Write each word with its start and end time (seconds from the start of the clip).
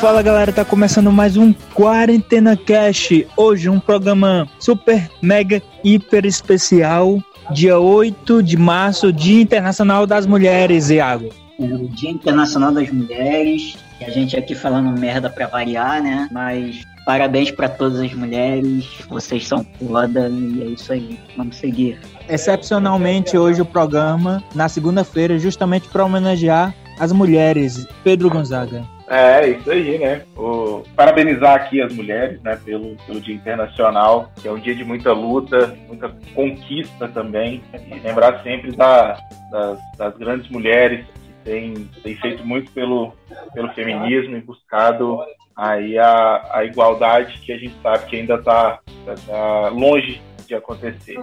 Fala 0.00 0.22
galera, 0.22 0.52
tá 0.52 0.64
começando 0.64 1.10
mais 1.10 1.36
um 1.36 1.52
Quarentena 1.74 2.56
Cash. 2.56 3.24
Hoje 3.36 3.68
um 3.68 3.80
programa 3.80 4.48
super, 4.60 5.10
mega, 5.20 5.60
hiper 5.82 6.24
especial. 6.24 7.18
Dia 7.50 7.80
8 7.80 8.40
de 8.40 8.56
março, 8.56 9.12
Dia 9.12 9.42
Internacional 9.42 10.06
das 10.06 10.24
Mulheres, 10.24 10.88
Iago. 10.88 11.30
O 11.58 11.88
Dia 11.88 12.10
Internacional 12.10 12.70
das 12.70 12.88
Mulheres, 12.90 13.76
e 14.00 14.04
a 14.04 14.10
gente 14.10 14.36
aqui 14.36 14.54
falando 14.54 14.96
merda 14.96 15.28
pra 15.28 15.48
variar, 15.48 16.00
né? 16.00 16.28
Mas 16.30 16.80
parabéns 17.04 17.50
para 17.50 17.68
todas 17.68 17.98
as 17.98 18.14
mulheres, 18.14 18.86
vocês 19.08 19.48
são 19.48 19.66
foda 19.84 20.28
e 20.28 20.62
é 20.62 20.66
isso 20.66 20.92
aí, 20.92 21.18
vamos 21.36 21.56
seguir. 21.56 21.98
Excepcionalmente 22.28 23.36
hoje 23.36 23.60
o 23.60 23.66
programa, 23.66 24.44
na 24.54 24.68
segunda-feira, 24.68 25.40
justamente 25.40 25.88
para 25.88 26.04
homenagear 26.04 26.72
as 27.00 27.10
mulheres. 27.10 27.84
Pedro 28.04 28.30
Gonzaga. 28.30 28.97
É, 29.10 29.48
isso 29.48 29.70
aí, 29.70 29.98
né? 29.98 30.22
O, 30.36 30.82
parabenizar 30.94 31.54
aqui 31.54 31.80
as 31.80 31.92
mulheres, 31.92 32.40
né, 32.42 32.58
pelo, 32.62 32.94
pelo 33.06 33.20
Dia 33.20 33.34
Internacional, 33.34 34.30
que 34.36 34.46
é 34.46 34.52
um 34.52 34.58
dia 34.58 34.74
de 34.74 34.84
muita 34.84 35.12
luta, 35.12 35.74
muita 35.86 36.14
conquista 36.34 37.08
também. 37.08 37.62
E 37.72 37.98
lembrar 38.00 38.42
sempre 38.42 38.72
da, 38.72 39.18
das, 39.50 39.78
das 39.96 40.16
grandes 40.18 40.50
mulheres 40.50 41.06
que 41.06 41.32
têm, 41.42 41.88
têm 42.02 42.16
feito 42.16 42.44
muito 42.44 42.70
pelo, 42.72 43.14
pelo 43.54 43.72
feminismo 43.72 44.36
e 44.36 44.42
buscado 44.42 45.20
aí 45.56 45.98
a, 45.98 46.50
a 46.52 46.64
igualdade 46.64 47.38
que 47.40 47.52
a 47.52 47.58
gente 47.58 47.74
sabe 47.82 48.06
que 48.06 48.16
ainda 48.16 48.34
está 48.34 48.78
tá, 49.06 49.14
tá 49.26 49.68
longe 49.68 50.20
de 50.46 50.54
acontecer. 50.54 51.18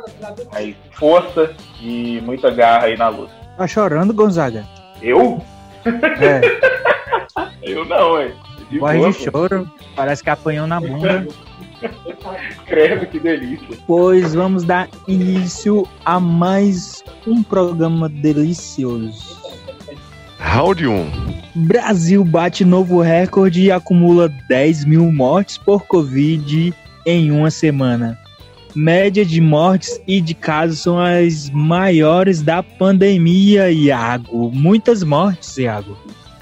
Aí, 0.51 0.75
força 0.91 1.53
e 1.81 2.19
muita 2.21 2.49
garra 2.49 2.85
aí 2.85 2.97
na 2.97 3.09
luta. 3.09 3.33
Tá 3.57 3.67
chorando, 3.67 4.13
Gonzaga? 4.13 4.65
Eu? 5.01 5.39
É. 5.85 6.85
Eu 7.61 7.85
não, 7.85 8.21
hein? 8.21 8.33
De 8.69 8.79
Voz 8.79 9.17
de 9.17 9.23
choro, 9.23 9.69
parece 9.95 10.23
que 10.23 10.29
apanhou 10.29 10.65
na 10.65 10.79
bunda. 10.79 11.27
Credo, 12.65 13.05
que 13.05 13.19
delícia. 13.19 13.77
Pois 13.85 14.33
vamos 14.33 14.63
dar 14.63 14.89
início 15.07 15.87
a 16.03 16.19
mais 16.19 17.03
um 17.27 17.43
programa 17.43 18.09
delicioso. 18.09 19.45
Round 20.39 20.87
1. 20.87 21.11
Brasil 21.55 22.23
bate 22.23 22.65
novo 22.65 23.01
recorde 23.01 23.63
e 23.63 23.71
acumula 23.71 24.29
10 24.49 24.85
mil 24.85 25.11
mortes 25.11 25.57
por 25.57 25.85
Covid 25.85 26.73
em 27.05 27.31
uma 27.31 27.51
semana. 27.51 28.17
Média 28.73 29.25
de 29.25 29.39
mortes 29.39 30.01
e 30.05 30.19
de 30.19 30.33
casos 30.33 30.79
são 30.79 30.99
as 30.99 31.49
maiores 31.49 32.41
da 32.41 32.61
pandemia, 32.61 33.71
Iago. 33.71 34.51
Muitas 34.51 35.01
mortes, 35.03 35.57
Iago. 35.57 35.97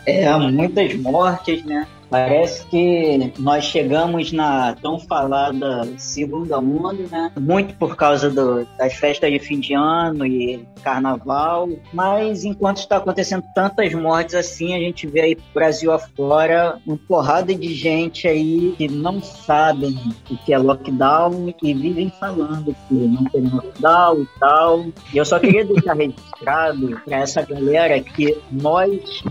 É, 0.06 0.36
muitas 0.38 0.96
mortes, 0.96 1.64
né? 1.66 1.88
Parece 2.14 2.64
que 2.68 3.34
nós 3.40 3.64
chegamos 3.64 4.32
na 4.32 4.76
tão 4.76 5.00
falada 5.00 5.84
segunda 5.98 6.60
onda, 6.60 7.08
né? 7.10 7.32
Muito 7.40 7.74
por 7.74 7.96
causa 7.96 8.30
do, 8.30 8.68
das 8.78 8.94
festas 8.94 9.32
de 9.32 9.40
fim 9.40 9.60
de 9.60 9.74
ano 9.74 10.24
e 10.24 10.64
carnaval. 10.84 11.68
Mas 11.92 12.46
enquanto 12.46 12.78
está 12.78 12.98
acontecendo 12.98 13.44
tantas 13.56 13.92
mortes 13.96 14.36
assim, 14.36 14.76
a 14.76 14.78
gente 14.78 15.08
vê 15.08 15.22
aí 15.22 15.38
Brasil 15.56 15.92
afora 15.92 16.80
uma 16.86 16.98
porrada 16.98 17.56
de 17.56 17.74
gente 17.74 18.28
aí 18.28 18.76
que 18.78 18.88
não 18.88 19.20
sabem 19.20 19.98
o 20.30 20.38
que 20.38 20.54
é 20.54 20.58
lockdown 20.60 21.52
e 21.64 21.74
vivem 21.74 22.14
falando 22.20 22.76
que 22.88 22.94
não 22.94 23.24
tem 23.26 23.42
lockdown 23.42 24.22
e 24.22 24.40
tal. 24.40 24.86
E 25.12 25.18
eu 25.18 25.26
só 25.26 25.40
queria 25.40 25.66
deixar 25.66 25.96
registrado 25.96 27.02
para 27.04 27.18
essa 27.18 27.42
galera 27.42 28.00
que 28.00 28.38
nós 28.52 29.24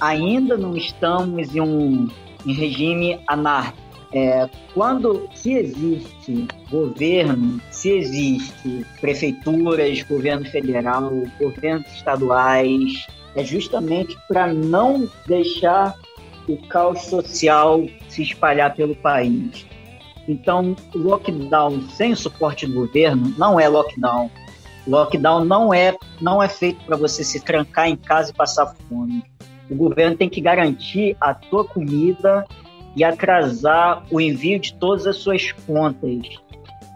ainda 0.00 0.56
não 0.56 0.76
estamos 0.76 1.54
em 1.54 1.60
um 1.60 2.08
em 2.46 2.52
regime 2.52 3.20
anárquico. 3.26 3.90
É, 4.12 4.48
quando 4.74 5.28
se 5.34 5.52
existe 5.52 6.48
governo, 6.68 7.60
se 7.70 7.90
existe 7.90 8.84
prefeituras, 9.00 10.02
governo 10.02 10.44
federal, 10.46 11.12
governos 11.38 11.86
estaduais, 11.92 13.06
é 13.36 13.44
justamente 13.44 14.18
para 14.26 14.52
não 14.52 15.08
deixar 15.26 15.94
o 16.48 16.56
caos 16.66 17.02
social 17.02 17.84
se 18.08 18.22
espalhar 18.22 18.74
pelo 18.74 18.96
país. 18.96 19.64
Então, 20.26 20.74
lockdown 20.92 21.88
sem 21.90 22.14
suporte 22.16 22.66
do 22.66 22.74
governo 22.74 23.32
não 23.38 23.60
é 23.60 23.68
lockdown. 23.68 24.28
Lockdown 24.88 25.44
não 25.44 25.72
é 25.72 25.96
não 26.20 26.42
é 26.42 26.48
feito 26.48 26.84
para 26.84 26.96
você 26.96 27.22
se 27.22 27.38
trancar 27.40 27.88
em 27.88 27.96
casa 27.96 28.30
e 28.30 28.34
passar 28.34 28.74
fome 28.88 29.22
o 29.70 29.76
governo 29.76 30.16
tem 30.16 30.28
que 30.28 30.40
garantir 30.40 31.16
a 31.20 31.32
tua 31.32 31.64
comida 31.64 32.44
e 32.96 33.04
atrasar 33.04 34.04
o 34.10 34.20
envio 34.20 34.58
de 34.58 34.74
todas 34.74 35.06
as 35.06 35.16
suas 35.16 35.52
contas. 35.52 36.26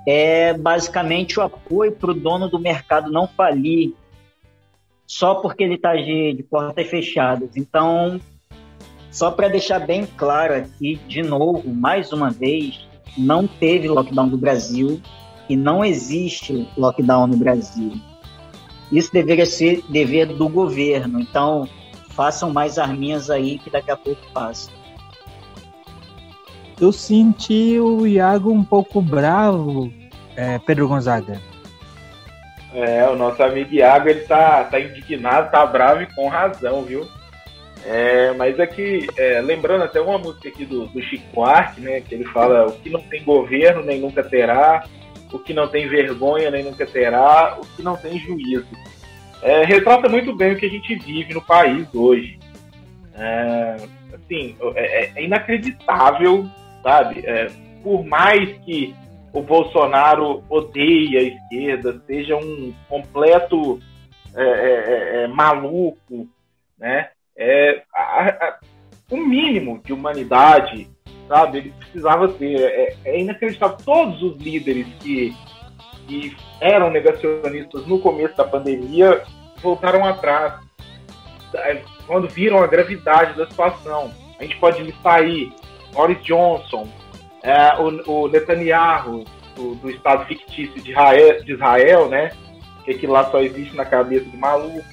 É 0.06 0.52
basicamente 0.52 1.38
o 1.38 1.42
apoio 1.42 1.92
para 1.92 2.10
o 2.10 2.14
dono 2.14 2.48
do 2.48 2.58
mercado 2.58 3.10
não 3.10 3.26
falir 3.26 3.94
só 5.06 5.36
porque 5.36 5.62
ele 5.62 5.74
está 5.74 5.94
de, 5.94 6.34
de 6.34 6.42
portas 6.42 6.86
fechadas. 6.88 7.56
Então, 7.56 8.20
só 9.10 9.30
para 9.30 9.48
deixar 9.48 9.78
bem 9.78 10.06
claro 10.16 10.54
aqui, 10.54 11.00
de 11.06 11.22
novo, 11.22 11.72
mais 11.72 12.12
uma 12.12 12.30
vez, 12.30 12.86
não 13.16 13.46
teve 13.46 13.88
lockdown 13.88 14.26
no 14.26 14.36
Brasil 14.36 15.00
e 15.48 15.56
não 15.56 15.84
existe 15.84 16.68
lockdown 16.76 17.28
no 17.28 17.36
Brasil. 17.36 17.92
Isso 18.90 19.12
deveria 19.12 19.46
ser 19.46 19.82
dever 19.88 20.26
do 20.26 20.48
governo. 20.48 21.20
Então, 21.20 21.68
façam 22.14 22.52
mais 22.52 22.78
arminhas 22.78 23.30
aí 23.30 23.58
que 23.58 23.70
daqui 23.70 23.91
a 23.91 23.97
pouco 23.97 24.20
passa. 24.32 24.70
Eu 26.80 26.92
senti 26.92 27.78
o 27.78 28.06
Iago 28.06 28.50
um 28.50 28.64
pouco 28.64 29.00
bravo, 29.00 29.92
é, 30.36 30.58
Pedro 30.58 30.88
Gonzaga. 30.88 31.41
É, 32.75 33.08
o 33.08 33.14
nosso 33.14 33.41
amigo 33.42 33.72
Iago, 33.72 34.08
ele 34.08 34.20
tá, 34.20 34.64
tá 34.64 34.80
indignado, 34.80 35.50
tá 35.50 35.64
bravo 35.64 36.02
e 36.02 36.12
com 36.14 36.28
razão, 36.28 36.82
viu? 36.82 37.06
É, 37.86 38.32
mas 38.32 38.58
aqui, 38.58 39.06
é, 39.16 39.41
lembrando 39.41 39.84
até 39.84 40.00
uma 40.00 40.19
música 40.19 40.48
aqui 40.48 40.64
do, 40.64 40.86
do 40.86 41.00
Chico 41.02 41.25
Buarque, 41.32 41.81
né, 41.81 42.00
que 42.00 42.14
ele 42.14 42.25
fala 42.25 42.66
o 42.66 42.72
que 42.72 42.91
não 42.91 43.00
tem 43.02 43.22
governo 43.22 43.84
nem 43.84 44.00
nunca 44.00 44.25
terá, 44.25 44.84
o 45.32 45.38
que 45.38 45.52
não 45.52 45.69
tem 45.69 45.86
vergonha 45.86 46.50
nem 46.50 46.64
nunca 46.64 46.86
terá, 46.86 47.58
o 47.60 47.66
que 47.76 47.82
não 47.82 47.94
tem 47.94 48.19
juízo 48.19 48.66
é, 49.42 49.64
retrata 49.64 50.08
muito 50.08 50.34
bem 50.34 50.52
o 50.52 50.56
que 50.56 50.66
a 50.66 50.70
gente 50.70 50.94
vive 50.96 51.34
no 51.34 51.42
país 51.42 51.86
hoje. 51.94 52.38
É, 53.14 53.76
assim, 54.14 54.56
é, 54.74 55.12
é 55.14 55.24
inacreditável, 55.24 56.48
sabe? 56.82 57.20
É, 57.26 57.48
por 57.82 58.04
mais 58.04 58.50
que 58.64 58.94
o 59.32 59.42
Bolsonaro 59.42 60.42
odeie 60.48 61.19
a 61.19 61.22
esquerda, 61.22 62.00
seja 62.06 62.36
um 62.36 62.72
completo 62.88 63.81
é, 64.34 64.42
é, 64.42 65.25
é 65.25 65.28
maluco, 65.28 66.28
né? 66.78 67.08
É, 67.37 67.82
a, 67.92 68.28
a, 68.28 68.58
o 69.10 69.16
mínimo 69.16 69.80
de 69.84 69.92
humanidade, 69.92 70.88
sabe? 71.28 71.58
Ele 71.58 71.75
precisava 71.78 72.28
ter. 72.28 72.60
É, 72.60 72.96
é 73.04 73.20
inacreditável. 73.20 73.76
Todos 73.84 74.22
os 74.22 74.37
líderes 74.38 74.87
que 75.00 75.34
que 76.06 76.36
eram 76.60 76.90
negacionistas 76.90 77.86
no 77.86 77.98
começo 77.98 78.36
da 78.36 78.44
pandemia 78.44 79.22
voltaram 79.62 80.04
atrás 80.04 80.54
é, 81.54 81.82
quando 82.06 82.28
viram 82.28 82.58
a 82.62 82.66
gravidade 82.66 83.36
da 83.36 83.48
situação. 83.48 84.12
A 84.38 84.42
gente 84.42 84.56
pode 84.56 84.82
listar 84.82 85.20
aí 85.20 85.52
Boris 85.92 86.22
Johnson, 86.22 86.88
é, 87.42 87.74
o, 87.80 88.24
o, 88.24 88.28
Netanyahu, 88.28 89.24
do, 89.54 89.74
do, 89.76 89.90
Estado 89.90 90.26
fictício 90.26 90.82
de 90.82 90.90
Israel, 90.90 91.44
de 91.44 91.52
Israel, 91.52 92.08
né? 92.08 92.30
Que 92.84 92.92
aquilo 92.92 93.12
lá 93.12 93.24
só 93.30 93.40
existe 93.40 93.76
na 93.76 93.84
cabeça 93.84 94.28
do 94.28 94.36
maluco. 94.36 94.84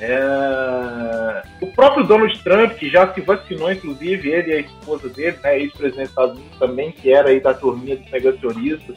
É... 0.00 1.42
O 1.60 1.66
próprio 1.72 2.06
Donald 2.06 2.42
Trump, 2.42 2.72
que 2.74 2.88
já 2.88 3.12
se 3.12 3.20
vacinou, 3.20 3.70
inclusive, 3.70 4.30
ele 4.30 4.50
e 4.50 4.54
a 4.54 4.60
esposa 4.60 5.08
dele, 5.08 5.36
né, 5.42 5.58
ex-presidente 5.58 6.02
dos 6.02 6.10
Estados 6.10 6.38
Unidos 6.38 6.58
também, 6.58 6.92
que 6.92 7.12
era 7.12 7.30
aí 7.30 7.40
da 7.40 7.52
turminha 7.52 7.96
dos 7.96 8.10
negacionistas. 8.10 8.96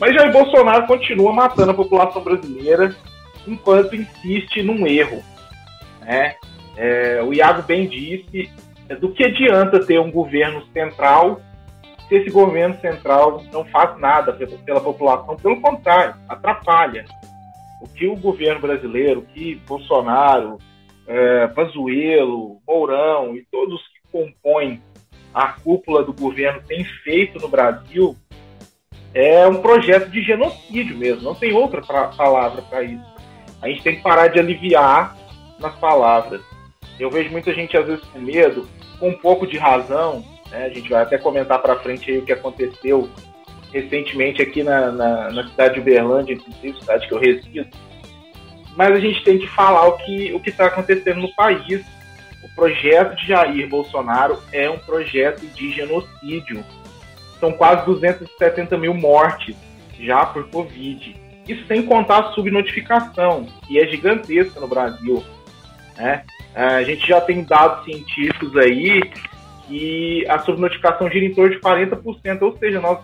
Mas 0.00 0.14
Jair 0.14 0.32
Bolsonaro 0.32 0.86
continua 0.86 1.30
matando 1.30 1.72
a 1.72 1.74
população 1.74 2.24
brasileira 2.24 2.96
enquanto 3.46 3.94
insiste 3.94 4.62
num 4.62 4.86
erro. 4.86 5.22
Né? 6.00 6.36
É, 6.74 7.22
o 7.22 7.34
Iago 7.34 7.62
bem 7.62 7.86
disse, 7.86 8.50
é, 8.88 8.96
do 8.96 9.12
que 9.12 9.24
adianta 9.24 9.84
ter 9.84 10.00
um 10.00 10.10
governo 10.10 10.64
central 10.72 11.42
se 12.08 12.16
esse 12.16 12.30
governo 12.30 12.76
central 12.80 13.44
não 13.52 13.64
faz 13.66 13.96
nada 14.00 14.32
pela 14.32 14.80
população, 14.80 15.36
pelo 15.36 15.60
contrário, 15.60 16.16
atrapalha. 16.28 17.04
O 17.80 17.88
que 17.88 18.08
o 18.08 18.16
governo 18.16 18.60
brasileiro, 18.60 19.22
que 19.32 19.54
Bolsonaro, 19.66 20.58
é, 21.06 21.46
Pazuello, 21.48 22.58
Mourão 22.66 23.36
e 23.36 23.46
todos 23.50 23.80
que 23.88 24.00
compõem 24.10 24.82
a 25.32 25.52
cúpula 25.52 26.02
do 26.02 26.12
governo 26.12 26.60
têm 26.66 26.84
feito 27.04 27.38
no 27.38 27.48
Brasil 27.48 28.16
é 29.12 29.46
um 29.46 29.60
projeto 29.60 30.08
de 30.08 30.22
genocídio 30.22 30.96
mesmo, 30.96 31.22
não 31.22 31.34
tem 31.34 31.52
outra 31.52 31.80
pra, 31.82 32.08
palavra 32.08 32.62
para 32.62 32.82
isso. 32.82 33.10
A 33.60 33.68
gente 33.68 33.82
tem 33.82 33.96
que 33.96 34.02
parar 34.02 34.28
de 34.28 34.38
aliviar 34.38 35.16
nas 35.58 35.74
palavras. 35.76 36.40
Eu 36.98 37.10
vejo 37.10 37.30
muita 37.30 37.52
gente 37.52 37.76
às 37.76 37.86
vezes 37.86 38.04
com 38.06 38.18
medo, 38.18 38.68
com 38.98 39.08
um 39.08 39.18
pouco 39.18 39.46
de 39.46 39.58
razão, 39.58 40.24
né? 40.50 40.66
A 40.66 40.68
gente 40.68 40.88
vai 40.88 41.02
até 41.02 41.18
comentar 41.18 41.60
para 41.60 41.78
frente 41.80 42.10
aí 42.10 42.18
o 42.18 42.24
que 42.24 42.32
aconteceu 42.32 43.08
recentemente 43.72 44.42
aqui 44.42 44.62
na, 44.62 44.90
na, 44.90 45.30
na, 45.30 45.48
cidade 45.48 45.74
de 45.74 45.80
Uberlândia, 45.80 46.34
inclusive, 46.34 46.80
cidade 46.80 47.06
que 47.06 47.14
eu 47.14 47.18
resido. 47.18 47.68
Mas 48.76 48.92
a 48.92 49.00
gente 49.00 49.22
tem 49.22 49.38
que 49.38 49.46
falar 49.46 49.86
o 49.86 49.98
que 49.98 50.32
o 50.32 50.42
está 50.44 50.66
acontecendo 50.66 51.20
no 51.20 51.34
país. 51.34 51.84
O 52.42 52.54
projeto 52.54 53.14
de 53.16 53.28
Jair 53.28 53.68
Bolsonaro 53.68 54.38
é 54.52 54.68
um 54.68 54.78
projeto 54.78 55.46
de 55.46 55.72
genocídio. 55.72 56.64
São 57.40 57.52
quase 57.52 57.84
270 57.86 58.78
mil 58.78 58.94
mortes 58.94 59.56
já 59.98 60.26
por 60.26 60.48
Covid. 60.50 61.16
Isso 61.48 61.66
sem 61.66 61.82
contar 61.84 62.18
a 62.20 62.32
subnotificação, 62.32 63.46
que 63.66 63.80
é 63.80 63.86
gigantesca 63.88 64.60
no 64.60 64.68
Brasil. 64.68 65.24
Né? 65.96 66.22
A 66.54 66.82
gente 66.82 67.06
já 67.08 67.20
tem 67.20 67.42
dados 67.42 67.84
científicos 67.84 68.56
aí 68.56 69.10
e 69.68 70.24
a 70.28 70.38
subnotificação 70.40 71.10
gira 71.10 71.24
em 71.24 71.34
torno 71.34 71.50
de 71.50 71.60
40%, 71.60 72.42
ou 72.42 72.56
seja, 72.56 72.80
nós 72.80 72.98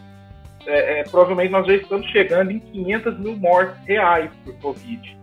é, 0.67 1.01
é, 1.01 1.05
provavelmente 1.05 1.53
nós 1.53 1.67
já 1.67 1.75
estamos 1.75 2.07
chegando 2.11 2.51
em 2.51 2.59
500 2.59 3.19
mil 3.19 3.37
mortes 3.37 3.81
reais 3.87 4.31
por 4.45 4.55
Covid. 4.59 5.17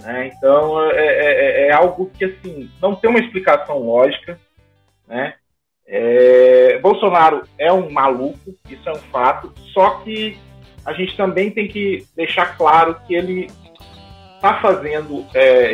Né? 0.00 0.30
Então 0.34 0.82
é, 0.90 0.96
é, 0.96 1.06
é, 1.06 1.68
é, 1.68 1.72
algo 1.72 2.10
que 2.12 2.24
assim 2.24 2.70
não 2.82 2.94
tem 2.96 3.08
uma 3.08 3.20
explicação 3.20 3.78
lógica. 3.78 4.38
Né? 5.06 5.34
É, 5.88 6.78
Bolsonaro 6.80 7.42
é 7.58 7.72
um 7.72 7.90
maluco, 7.90 8.54
isso 8.68 8.88
é 8.88 8.92
um 8.92 9.00
fato, 9.12 9.52
só 9.72 10.00
que 10.00 10.36
a 10.84 10.92
gente 10.92 11.16
também 11.16 11.50
tem 11.50 11.68
que 11.68 12.04
deixar 12.16 12.56
claro 12.56 12.96
que 13.06 13.14
ele 13.14 13.48
está 14.36 14.60
fazendo 14.60 15.24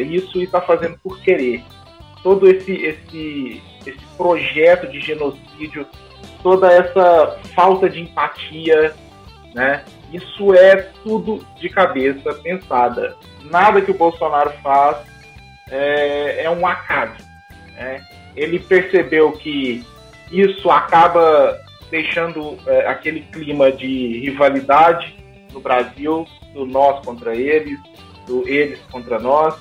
isso 0.08 0.38
e 0.38 0.44
está 0.44 0.60
fazendo 0.60 0.98
por 1.02 1.20
querer. 1.20 1.62
Todo 2.22 2.48
esse, 2.48 2.72
esse 2.72 3.62
esse 3.86 4.04
projeto 4.16 4.86
de 4.88 5.00
genocídio, 5.00 5.86
toda 6.42 6.72
essa 6.72 7.38
falta 7.54 7.88
de 7.88 8.00
empatia, 8.00 8.94
né? 9.54 9.84
Isso 10.12 10.54
é 10.54 10.76
tudo 11.02 11.44
de 11.58 11.68
cabeça 11.68 12.34
pensada. 12.34 13.16
Nada 13.44 13.80
que 13.80 13.90
o 13.90 13.96
Bolsonaro 13.96 14.52
faz 14.62 14.98
é, 15.70 16.44
é 16.44 16.50
um 16.50 16.66
acaso. 16.66 17.16
Né? 17.74 18.04
Ele 18.36 18.58
percebeu 18.58 19.32
que 19.32 19.84
isso 20.32 20.70
acaba 20.70 21.60
deixando 21.90 22.56
é, 22.66 22.86
aquele 22.86 23.20
clima 23.20 23.70
de 23.70 24.20
rivalidade 24.20 25.14
no 25.52 25.60
Brasil, 25.60 26.26
do 26.54 26.64
nós 26.64 27.04
contra 27.04 27.36
eles, 27.36 27.78
do 28.26 28.48
eles 28.48 28.80
contra 28.90 29.18
nós. 29.18 29.54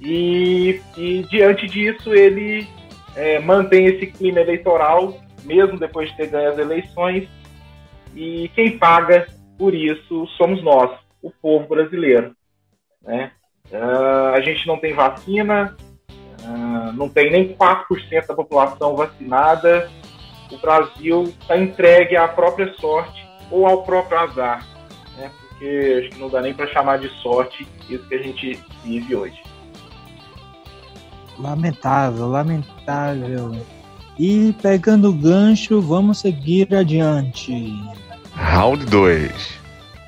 E, 0.00 0.80
e 0.96 1.22
diante 1.30 1.66
disso 1.66 2.12
ele 2.12 2.68
é, 3.16 3.38
mantém 3.38 3.86
esse 3.86 4.06
clima 4.06 4.40
eleitoral, 4.40 5.18
mesmo 5.44 5.78
depois 5.78 6.10
de 6.10 6.16
ter 6.16 6.26
ganho 6.28 6.50
as 6.50 6.58
eleições, 6.58 7.28
e 8.14 8.50
quem 8.54 8.78
paga 8.78 9.26
por 9.58 9.74
isso 9.74 10.26
somos 10.36 10.62
nós, 10.62 10.90
o 11.22 11.30
povo 11.30 11.66
brasileiro. 11.66 12.34
Né? 13.02 13.30
Uh, 13.70 14.34
a 14.34 14.40
gente 14.40 14.66
não 14.66 14.78
tem 14.78 14.92
vacina, 14.92 15.76
uh, 16.44 16.92
não 16.92 17.08
tem 17.08 17.30
nem 17.30 17.54
4% 17.54 18.26
da 18.26 18.34
população 18.34 18.96
vacinada, 18.96 19.90
o 20.50 20.58
Brasil 20.58 21.24
está 21.40 21.56
entregue 21.56 22.16
à 22.16 22.28
própria 22.28 22.72
sorte 22.74 23.26
ou 23.50 23.66
ao 23.66 23.82
próprio 23.82 24.18
azar, 24.18 24.66
né? 25.16 25.30
porque 25.40 26.02
acho 26.02 26.10
que 26.10 26.20
não 26.20 26.28
dá 26.28 26.40
nem 26.40 26.54
para 26.54 26.66
chamar 26.68 26.98
de 26.98 27.08
sorte 27.20 27.66
isso 27.88 28.06
que 28.06 28.14
a 28.14 28.22
gente 28.22 28.62
vive 28.82 29.14
hoje. 29.14 29.42
Lamentável, 31.38 32.28
lamentável. 32.28 33.56
E 34.18 34.54
pegando 34.62 35.10
o 35.10 35.12
gancho, 35.12 35.80
vamos 35.80 36.20
seguir 36.20 36.72
adiante. 36.74 37.74
Round 38.34 38.86
2. 38.86 39.63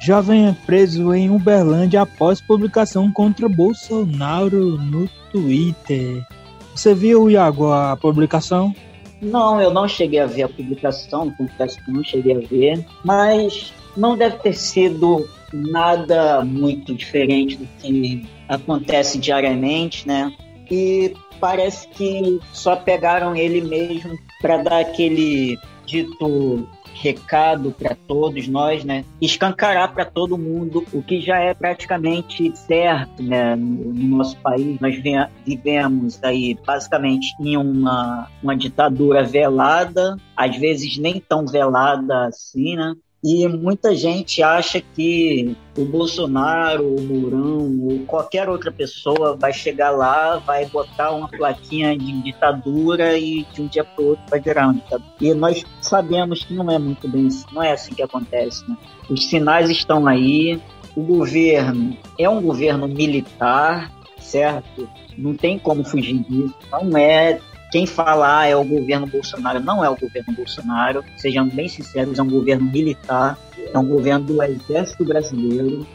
Jovem 0.06 0.46
é 0.46 0.54
preso 0.64 1.12
em 1.12 1.28
Uberlândia 1.28 2.02
após 2.02 2.40
publicação 2.40 3.10
contra 3.10 3.48
Bolsonaro 3.48 4.78
no 4.78 5.08
Twitter. 5.32 6.24
Você 6.72 6.94
viu, 6.94 7.28
Iago, 7.28 7.72
a 7.72 7.96
publicação? 7.96 8.72
Não, 9.20 9.60
eu 9.60 9.72
não 9.74 9.88
cheguei 9.88 10.20
a 10.20 10.26
ver 10.26 10.44
a 10.44 10.48
publicação, 10.48 11.32
confesso 11.32 11.84
que 11.84 11.90
não 11.90 12.04
cheguei 12.04 12.36
a 12.36 12.46
ver, 12.46 12.86
mas 13.04 13.72
não 13.96 14.16
deve 14.16 14.36
ter 14.36 14.52
sido 14.52 15.28
nada 15.52 16.44
muito 16.44 16.94
diferente 16.94 17.56
do 17.56 17.66
que 17.80 18.24
acontece 18.48 19.18
diariamente, 19.18 20.06
né? 20.06 20.32
e 20.70 21.14
parece 21.40 21.88
que 21.88 22.40
só 22.52 22.76
pegaram 22.76 23.34
ele 23.34 23.60
mesmo 23.60 24.16
para 24.40 24.58
dar 24.58 24.80
aquele 24.80 25.58
dito 25.84 26.68
recado 27.00 27.72
para 27.72 27.94
todos 27.94 28.48
nós, 28.48 28.84
né? 28.84 29.04
Escancarar 29.20 29.92
para 29.92 30.04
todo 30.04 30.38
mundo 30.38 30.84
o 30.92 31.02
que 31.02 31.20
já 31.20 31.38
é 31.38 31.54
praticamente 31.54 32.56
certo, 32.56 33.22
né? 33.22 33.54
No, 33.54 33.92
no 33.92 34.16
nosso 34.18 34.36
país, 34.38 34.78
nós 34.80 34.96
vivemos 35.44 36.22
aí 36.22 36.56
basicamente 36.66 37.34
em 37.40 37.56
uma, 37.56 38.28
uma 38.42 38.56
ditadura 38.56 39.22
velada, 39.22 40.16
às 40.36 40.56
vezes 40.56 40.98
nem 40.98 41.20
tão 41.20 41.46
velada 41.46 42.26
assim, 42.26 42.76
né? 42.76 42.94
E 43.28 43.48
muita 43.48 43.92
gente 43.92 44.40
acha 44.40 44.80
que 44.80 45.56
o 45.76 45.84
Bolsonaro, 45.84 46.94
o 46.94 47.00
Mourão 47.02 47.76
ou 47.82 47.98
qualquer 48.06 48.48
outra 48.48 48.70
pessoa 48.70 49.36
vai 49.36 49.52
chegar 49.52 49.90
lá, 49.90 50.36
vai 50.36 50.64
botar 50.66 51.10
uma 51.10 51.26
plaquinha 51.26 51.98
de 51.98 52.22
ditadura 52.22 53.18
e 53.18 53.44
de 53.52 53.62
um 53.62 53.66
dia 53.66 53.82
para 53.82 54.00
o 54.00 54.08
outro 54.10 54.24
vai 54.30 54.38
virar 54.38 54.66
uma 54.66 54.74
ditadura. 54.74 55.10
E 55.20 55.34
nós 55.34 55.64
sabemos 55.80 56.44
que 56.44 56.54
não 56.54 56.70
é 56.70 56.78
muito 56.78 57.08
bem, 57.08 57.28
não 57.52 57.64
é 57.64 57.72
assim 57.72 57.92
que 57.92 58.02
acontece. 58.02 58.62
Né? 58.70 58.76
Os 59.10 59.28
sinais 59.28 59.70
estão 59.70 60.06
aí. 60.06 60.62
O 60.94 61.02
governo 61.02 61.96
é 62.16 62.28
um 62.28 62.40
governo 62.40 62.86
militar, 62.86 63.90
certo? 64.20 64.88
Não 65.18 65.34
tem 65.34 65.58
como 65.58 65.82
fugir 65.82 66.20
disso. 66.20 66.54
Não 66.70 66.96
é 66.96 67.40
quem 67.70 67.86
fala 67.86 68.40
ah, 68.40 68.46
é 68.46 68.56
o 68.56 68.64
governo 68.64 69.06
Bolsonaro. 69.06 69.60
Não 69.60 69.84
é 69.84 69.90
o 69.90 69.96
governo 69.96 70.32
Bolsonaro, 70.34 71.04
sejamos 71.16 71.54
bem 71.54 71.68
sinceros, 71.68 72.18
é 72.18 72.22
um 72.22 72.30
governo 72.30 72.70
militar, 72.70 73.38
é 73.72 73.78
um 73.78 73.86
governo 73.86 74.24
do 74.24 74.42
exército 74.42 75.04
brasileiro, 75.04 75.86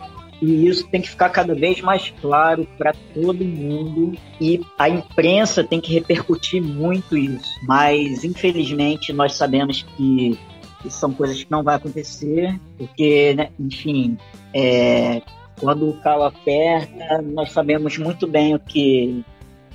e 0.42 0.68
isso 0.68 0.88
tem 0.88 1.02
que 1.02 1.10
ficar 1.10 1.30
cada 1.30 1.54
vez 1.54 1.82
mais 1.82 2.12
claro 2.20 2.68
para 2.78 2.94
todo 3.14 3.46
mundo. 3.46 4.18
E 4.40 4.60
a 4.78 4.90
imprensa 4.90 5.64
tem 5.64 5.80
que 5.80 5.94
repercutir 5.94 6.62
muito 6.62 7.16
isso. 7.16 7.54
Mas 7.64 8.24
infelizmente 8.24 9.14
nós 9.14 9.36
sabemos 9.36 9.84
que, 9.96 10.38
que 10.82 10.90
são 10.90 11.14
coisas 11.14 11.44
que 11.44 11.52
não 11.52 11.62
vai 11.62 11.76
acontecer, 11.76 12.60
porque, 12.76 13.36
né, 13.36 13.50
enfim, 13.60 14.18
é, 14.52 15.22
quando 15.60 15.88
o 15.88 15.94
calo 16.02 16.24
aperta, 16.24 17.22
nós 17.22 17.52
sabemos 17.52 18.00
muito 18.00 18.26
bem 18.26 18.56
o 18.56 18.60
que 18.60 19.24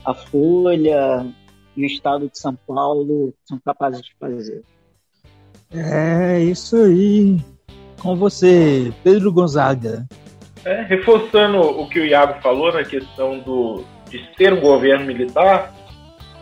a 0.04 0.12
Folha, 0.14 1.26
e 1.76 1.82
o 1.82 1.86
Estado 1.86 2.28
de 2.30 2.38
São 2.38 2.56
Paulo 2.66 3.34
são 3.44 3.58
capazes 3.64 4.02
de 4.02 4.14
fazer. 4.18 4.62
É 5.72 6.40
isso 6.40 6.76
aí. 6.76 7.38
Com 8.00 8.16
você, 8.16 8.92
Pedro 9.02 9.32
Gonzaga. 9.32 10.06
É, 10.64 10.82
reforçando 10.82 11.60
o 11.60 11.88
que 11.88 12.00
o 12.00 12.04
Iago 12.04 12.40
falou 12.40 12.72
na 12.72 12.84
questão 12.84 13.38
do, 13.40 13.84
de 14.10 14.20
ser 14.36 14.52
um 14.52 14.60
governo 14.60 15.06
militar, 15.06 15.74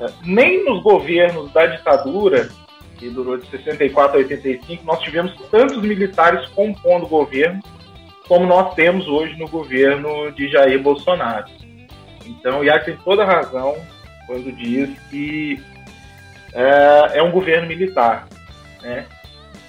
é, 0.01 0.07
nem 0.25 0.65
nos 0.65 0.83
governos 0.83 1.53
da 1.53 1.67
ditadura, 1.67 2.49
que 2.99 3.11
durou 3.11 3.37
de 3.37 3.47
64 3.51 4.17
a 4.17 4.23
85, 4.23 4.85
nós 4.85 5.01
tivemos 5.01 5.35
tantos 5.51 5.83
militares 5.83 6.47
compondo 6.49 7.07
o 7.07 7.09
governo 7.09 7.61
como 8.27 8.47
nós 8.47 8.75
temos 8.75 9.07
hoje 9.07 9.37
no 9.39 9.49
governo 9.49 10.31
de 10.33 10.49
Jair 10.49 10.83
Bolsonaro. 10.83 11.47
Então, 12.25 12.61
o 12.61 12.65
Iago 12.65 12.85
tem 12.85 12.97
toda 12.97 13.25
razão 13.25 13.77
quando 14.27 14.53
diz 14.53 14.91
que 15.11 15.63
é, 16.53 17.19
é 17.19 17.23
um 17.23 17.31
governo 17.31 17.67
militar. 17.67 18.27
Né? 18.83 19.07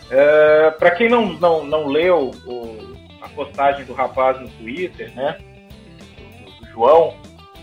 É, 0.10 0.72
Para 0.72 0.92
quem 0.92 1.10
não, 1.10 1.34
não, 1.34 1.66
não 1.66 1.88
leu 1.88 2.32
o, 2.46 2.96
a 3.22 3.30
postagem 3.30 3.86
do 3.86 3.94
rapaz 3.94 4.40
no 4.40 4.48
Twitter, 4.50 5.12
né, 5.16 5.38
do 6.60 6.68
João, 6.68 7.16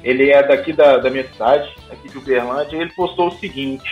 ele 0.03 0.31
é 0.31 0.43
daqui 0.43 0.73
da, 0.73 0.99
da 0.99 1.09
minha 1.09 1.25
cidade, 1.29 1.73
aqui 1.91 2.09
de 2.09 2.19
Uberlândia, 2.19 2.77
e 2.77 2.81
ele 2.81 2.93
postou 2.95 3.29
o 3.29 3.39
seguinte: 3.39 3.89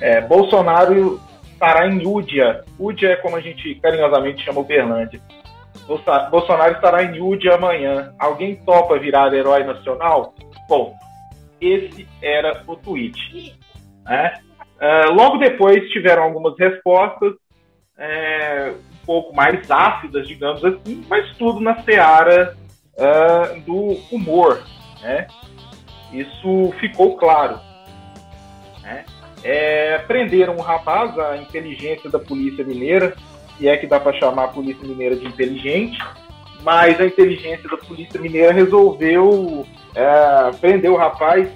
é, 0.00 0.20
Bolsonaro 0.20 1.20
estará 1.52 1.86
em 1.86 2.06
Údia. 2.06 2.64
Údia 2.78 3.10
é 3.10 3.16
como 3.16 3.36
a 3.36 3.40
gente 3.40 3.76
carinhosamente 3.76 4.44
chama 4.44 4.60
Uberlândia. 4.60 5.20
Bolsonaro 6.30 6.72
estará 6.72 7.04
em 7.04 7.20
Údia 7.20 7.54
amanhã. 7.54 8.12
Alguém 8.18 8.56
topa 8.56 8.98
virar 8.98 9.32
herói 9.32 9.62
nacional? 9.62 10.34
Bom, 10.68 10.94
esse 11.60 12.06
era 12.22 12.62
o 12.66 12.76
tweet. 12.76 13.58
Né? 14.04 14.34
Uh, 14.80 15.12
logo 15.12 15.38
depois 15.38 15.88
tiveram 15.90 16.22
algumas 16.22 16.56
respostas 16.58 17.32
é, 17.98 18.74
um 19.02 19.06
pouco 19.06 19.34
mais 19.34 19.70
ácidas, 19.70 20.28
digamos 20.28 20.64
assim, 20.64 21.04
mas 21.08 21.34
tudo 21.36 21.60
na 21.60 21.82
seara 21.82 22.56
uh, 22.94 23.60
do 23.62 23.98
humor. 24.14 24.62
Né? 25.02 25.26
Isso 26.12 26.72
ficou 26.78 27.16
claro. 27.16 27.58
Né? 28.82 29.04
É, 29.42 29.98
prenderam 29.98 30.56
um 30.56 30.60
rapaz, 30.60 31.18
a 31.18 31.36
inteligência 31.36 32.10
da 32.10 32.18
Polícia 32.18 32.64
Mineira, 32.64 33.14
se 33.56 33.68
é 33.68 33.76
que 33.76 33.86
dá 33.86 33.98
para 33.98 34.18
chamar 34.18 34.44
a 34.44 34.48
Polícia 34.48 34.86
Mineira 34.86 35.16
de 35.16 35.26
inteligente, 35.26 35.98
mas 36.62 37.00
a 37.00 37.06
inteligência 37.06 37.68
da 37.68 37.76
Polícia 37.76 38.20
Mineira 38.20 38.52
resolveu 38.52 39.66
é, 39.94 40.50
prender 40.60 40.90
o 40.90 40.96
rapaz 40.96 41.48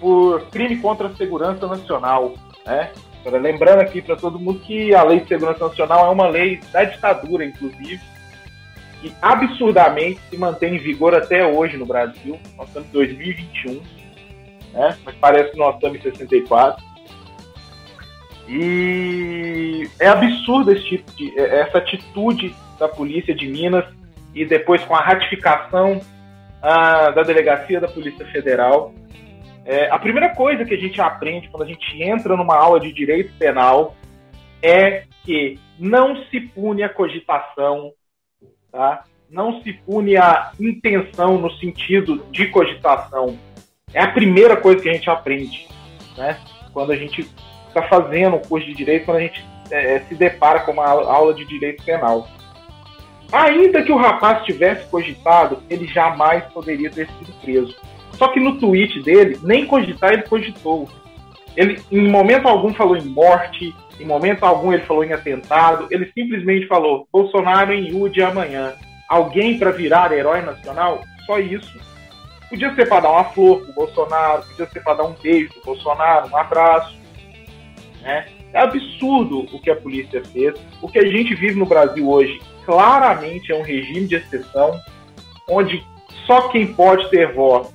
por 0.00 0.46
crime 0.50 0.76
contra 0.78 1.08
a 1.08 1.14
segurança 1.14 1.66
nacional. 1.66 2.34
Né? 2.66 2.90
Lembrando 3.24 3.80
aqui 3.80 4.02
para 4.02 4.16
todo 4.16 4.38
mundo 4.38 4.60
que 4.60 4.94
a 4.94 5.02
Lei 5.02 5.20
de 5.20 5.28
Segurança 5.28 5.66
Nacional 5.66 6.06
é 6.06 6.10
uma 6.10 6.28
lei 6.28 6.60
da 6.72 6.84
ditadura, 6.84 7.44
inclusive, 7.44 8.00
que 9.00 9.14
absurdamente 9.22 10.20
se 10.28 10.36
mantém 10.36 10.74
em 10.74 10.78
vigor 10.78 11.14
até 11.14 11.46
hoje 11.46 11.76
no 11.76 11.86
Brasil. 11.86 12.38
Nós 12.56 12.68
estamos 12.68 12.88
em 12.88 12.92
2021, 12.92 13.72
né? 14.74 14.98
mas 15.04 15.14
parece 15.16 15.52
que 15.52 15.58
nós 15.58 15.74
estamos 15.74 15.98
em 15.98 16.02
64. 16.02 16.84
E 18.46 19.88
é 19.98 20.08
absurdo 20.08 20.70
esse 20.72 20.84
tipo 20.84 21.10
de, 21.12 21.38
é, 21.38 21.60
essa 21.60 21.78
atitude 21.78 22.54
da 22.78 22.88
polícia 22.88 23.34
de 23.34 23.46
Minas 23.46 23.86
e 24.34 24.44
depois 24.44 24.82
com 24.84 24.94
a 24.94 25.00
ratificação 25.00 26.00
ah, 26.62 27.10
da 27.10 27.22
delegacia 27.22 27.80
da 27.80 27.88
Polícia 27.88 28.26
Federal. 28.26 28.92
É, 29.64 29.88
a 29.90 29.98
primeira 29.98 30.34
coisa 30.34 30.64
que 30.64 30.74
a 30.74 30.78
gente 30.78 31.00
aprende 31.00 31.48
quando 31.48 31.62
a 31.62 31.66
gente 31.66 32.02
entra 32.02 32.36
numa 32.36 32.56
aula 32.56 32.78
de 32.80 32.92
direito 32.92 33.32
penal 33.38 33.94
é 34.62 35.04
que 35.22 35.58
não 35.78 36.24
se 36.24 36.40
pune 36.40 36.82
a 36.82 36.88
cogitação, 36.88 37.92
tá? 38.70 39.04
não 39.30 39.62
se 39.62 39.72
pune 39.72 40.16
a 40.16 40.52
intenção 40.60 41.38
no 41.38 41.50
sentido 41.52 42.24
de 42.30 42.46
cogitação. 42.48 43.38
É 43.92 44.00
a 44.02 44.10
primeira 44.10 44.56
coisa 44.56 44.82
que 44.82 44.88
a 44.88 44.92
gente 44.92 45.08
aprende 45.08 45.66
né? 46.16 46.38
quando 46.72 46.92
a 46.92 46.96
gente 46.96 47.28
está 47.68 47.82
fazendo 47.82 48.36
o 48.36 48.40
curso 48.40 48.66
de 48.66 48.74
direito, 48.74 49.04
quando 49.04 49.18
a 49.18 49.22
gente 49.22 49.44
é, 49.70 50.00
se 50.00 50.14
depara 50.14 50.60
com 50.60 50.72
uma 50.72 50.86
aula 50.86 51.34
de 51.34 51.44
direito 51.44 51.82
penal. 51.84 52.28
Ainda 53.34 53.82
que 53.82 53.90
o 53.90 53.96
rapaz 53.96 54.44
tivesse 54.44 54.88
cogitado, 54.88 55.60
ele 55.68 55.88
jamais 55.88 56.44
poderia 56.52 56.88
ter 56.88 57.08
sido 57.08 57.32
preso. 57.42 57.74
Só 58.12 58.28
que 58.28 58.38
no 58.38 58.60
tweet 58.60 59.02
dele, 59.02 59.36
nem 59.42 59.66
cogitar 59.66 60.12
ele 60.12 60.22
cogitou. 60.22 60.88
Ele, 61.56 61.82
em 61.90 62.08
momento 62.08 62.46
algum, 62.46 62.72
falou 62.72 62.96
em 62.96 63.04
morte, 63.04 63.74
em 63.98 64.06
momento 64.06 64.44
algum, 64.44 64.72
ele 64.72 64.84
falou 64.84 65.02
em 65.02 65.12
atentado. 65.12 65.88
Ele 65.90 66.08
simplesmente 66.16 66.68
falou: 66.68 67.08
Bolsonaro 67.12 67.72
em 67.72 67.92
UD 67.92 68.22
amanhã. 68.22 68.74
Alguém 69.08 69.58
para 69.58 69.72
virar 69.72 70.12
herói 70.12 70.40
nacional? 70.40 71.02
Só 71.26 71.40
isso. 71.40 71.76
Podia 72.48 72.72
ser 72.76 72.88
para 72.88 73.00
dar 73.00 73.10
uma 73.10 73.24
flor 73.24 73.62
pro 73.62 73.72
Bolsonaro, 73.72 74.44
podia 74.44 74.66
ser 74.66 74.80
para 74.80 74.94
dar 74.94 75.04
um 75.04 75.14
beijo 75.20 75.52
pro 75.54 75.74
Bolsonaro, 75.74 76.28
um 76.28 76.36
abraço. 76.36 76.96
Né? 78.00 78.26
É 78.54 78.60
absurdo 78.60 79.40
o 79.52 79.60
que 79.60 79.68
a 79.68 79.74
polícia 79.74 80.24
fez. 80.24 80.54
O 80.80 80.88
que 80.88 81.00
a 81.00 81.06
gente 81.06 81.34
vive 81.34 81.58
no 81.58 81.66
Brasil 81.66 82.08
hoje 82.08 82.40
claramente 82.64 83.50
é 83.50 83.56
um 83.56 83.62
regime 83.62 84.06
de 84.06 84.14
exceção, 84.14 84.80
onde 85.50 85.84
só 86.24 86.48
quem 86.48 86.72
pode 86.72 87.10
ter 87.10 87.32
voz 87.32 87.74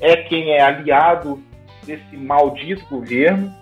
é 0.00 0.16
quem 0.16 0.50
é 0.50 0.60
aliado 0.60 1.42
desse 1.84 2.16
maldito 2.16 2.84
governo, 2.86 3.54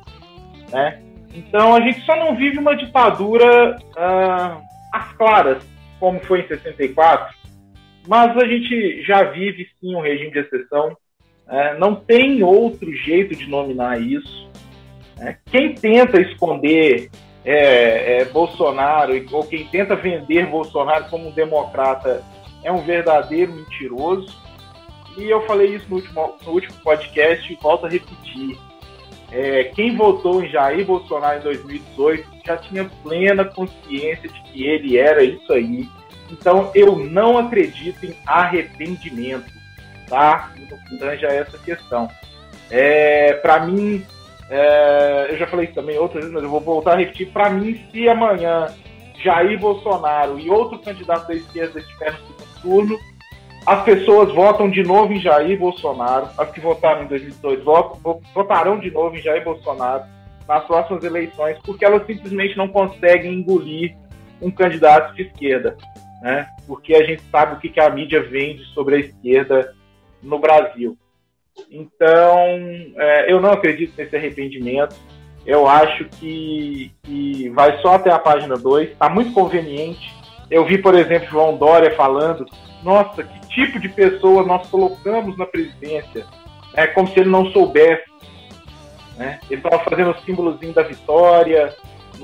né? 0.72 1.00
Então 1.34 1.74
a 1.74 1.80
gente 1.80 2.00
só 2.00 2.16
não 2.16 2.34
vive 2.34 2.58
uma 2.58 2.74
ditadura 2.74 3.76
uh, 3.76 4.62
às 4.92 5.12
claras, 5.12 5.62
como 6.00 6.18
foi 6.20 6.40
em 6.40 6.48
64, 6.48 7.34
mas 8.08 8.36
a 8.36 8.46
gente 8.46 9.02
já 9.02 9.22
vive 9.24 9.68
sim 9.80 9.94
um 9.94 10.00
regime 10.00 10.30
de 10.30 10.38
exceção. 10.38 10.96
Uh, 11.46 11.78
não 11.78 11.94
tem 11.94 12.42
outro 12.42 12.90
jeito 12.92 13.36
de 13.36 13.48
nominar 13.48 14.00
isso. 14.00 14.50
Uh, 15.30 15.36
quem 15.50 15.74
tenta 15.74 16.20
esconder 16.20 17.10
é, 17.44 18.20
é, 18.20 18.24
Bolsonaro 18.26 19.12
ou 19.32 19.44
quem 19.44 19.66
tenta 19.66 19.94
vender 19.94 20.46
Bolsonaro 20.46 21.04
como 21.10 21.28
um 21.28 21.32
democrata 21.32 22.24
é 22.62 22.72
um 22.72 22.80
verdadeiro 22.80 23.52
mentiroso. 23.52 24.42
E 25.16 25.30
eu 25.30 25.46
falei 25.46 25.76
isso 25.76 25.86
no 25.88 25.96
último, 25.96 26.34
no 26.44 26.52
último 26.52 26.74
podcast 26.82 27.52
e 27.52 27.56
volto 27.60 27.86
a 27.86 27.88
repetir. 27.88 28.58
É, 29.30 29.64
quem 29.74 29.96
votou 29.96 30.42
em 30.42 30.48
Jair 30.48 30.84
Bolsonaro 30.84 31.38
em 31.38 31.42
2018 31.42 32.28
já 32.46 32.56
tinha 32.56 32.90
plena 33.02 33.44
consciência 33.44 34.28
de 34.28 34.42
que 34.42 34.66
ele 34.66 34.96
era 34.96 35.22
isso 35.22 35.52
aí. 35.52 35.88
Então 36.30 36.70
eu 36.74 36.96
não 36.96 37.38
acredito 37.38 38.06
em 38.06 38.16
arrependimento, 38.26 39.52
tá? 40.08 40.50
Que 40.88 41.16
já 41.16 41.28
essa 41.28 41.58
questão. 41.58 42.08
É, 42.70 43.34
Para 43.34 43.66
mim, 43.66 44.04
é, 44.50 45.28
eu 45.30 45.36
já 45.36 45.46
falei 45.46 45.66
isso 45.66 45.74
também 45.74 45.98
outras 45.98 46.24
vezes, 46.24 46.32
mas 46.32 46.42
eu 46.42 46.50
vou 46.50 46.60
voltar 46.60 46.92
a 46.92 46.96
repetir. 46.96 47.28
Para 47.28 47.50
mim, 47.50 47.80
se 47.90 48.08
amanhã 48.08 48.66
Jair 49.22 49.58
Bolsonaro 49.58 50.38
e 50.38 50.50
outro 50.50 50.78
candidato 50.78 51.26
da 51.28 51.34
esquerda 51.34 51.78
estiver 51.78 52.12
no 52.12 52.18
segundo 52.18 52.60
turno, 52.62 52.98
as 53.66 53.82
pessoas 53.82 54.32
votam 54.34 54.68
de 54.68 54.82
novo 54.82 55.12
em 55.12 55.20
Jair 55.20 55.58
Bolsonaro. 55.58 56.28
As 56.36 56.50
que 56.50 56.60
votaram 56.60 57.04
em 57.04 57.06
2002 57.06 57.64
votam, 57.64 58.20
votarão 58.34 58.78
de 58.78 58.90
novo 58.90 59.16
em 59.16 59.22
Jair 59.22 59.42
Bolsonaro 59.42 60.04
nas 60.46 60.64
próximas 60.64 61.02
eleições, 61.02 61.58
porque 61.64 61.84
elas 61.84 62.06
simplesmente 62.06 62.56
não 62.56 62.68
conseguem 62.68 63.32
engolir 63.32 63.96
um 64.42 64.50
candidato 64.50 65.14
de 65.14 65.22
esquerda. 65.22 65.74
Né? 66.20 66.46
Porque 66.66 66.94
a 66.94 67.04
gente 67.04 67.22
sabe 67.30 67.54
o 67.54 67.58
que 67.58 67.80
a 67.80 67.88
mídia 67.88 68.22
vende 68.22 68.62
sobre 68.74 68.96
a 68.96 68.98
esquerda 68.98 69.74
no 70.22 70.38
Brasil. 70.38 70.98
Então, 71.70 72.48
é, 72.96 73.32
eu 73.32 73.40
não 73.40 73.52
acredito 73.52 73.94
nesse 73.96 74.14
arrependimento. 74.16 74.94
Eu 75.46 75.68
acho 75.68 76.04
que, 76.06 76.90
que 77.02 77.48
vai 77.50 77.78
só 77.80 77.94
até 77.94 78.10
a 78.10 78.18
página 78.18 78.56
2. 78.56 78.90
Está 78.90 79.08
muito 79.08 79.32
conveniente. 79.32 80.12
Eu 80.50 80.64
vi, 80.64 80.78
por 80.78 80.94
exemplo, 80.94 81.28
João 81.28 81.56
Dória 81.56 81.94
falando: 81.94 82.46
nossa, 82.82 83.22
que 83.22 83.40
tipo 83.48 83.78
de 83.78 83.88
pessoa 83.88 84.42
nós 84.44 84.68
colocamos 84.68 85.36
na 85.36 85.46
presidência? 85.46 86.26
É 86.74 86.86
como 86.86 87.08
se 87.08 87.20
ele 87.20 87.30
não 87.30 87.50
soubesse. 87.50 88.04
Né? 89.16 89.38
Ele 89.48 89.60
estava 89.60 89.82
fazendo 89.84 90.10
o 90.10 90.20
símbolozinho 90.24 90.72
da 90.72 90.82
vitória 90.82 91.74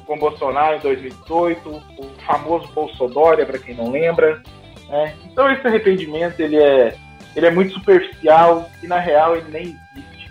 com 0.06 0.18
Bolsonaro 0.18 0.76
em 0.76 0.80
2018, 0.80 1.68
o 1.68 2.06
famoso 2.26 2.66
Bolsodória, 2.72 3.44
para 3.44 3.58
quem 3.58 3.74
não 3.74 3.90
lembra. 3.90 4.42
Né? 4.88 5.14
Então, 5.24 5.50
esse 5.50 5.66
arrependimento 5.66 6.40
ele 6.40 6.56
é 6.56 6.94
ele 7.34 7.46
é 7.46 7.50
muito 7.50 7.74
superficial 7.74 8.70
e 8.82 8.86
na 8.86 8.98
real 8.98 9.36
ele 9.36 9.50
nem 9.50 9.62
existe. 9.62 10.30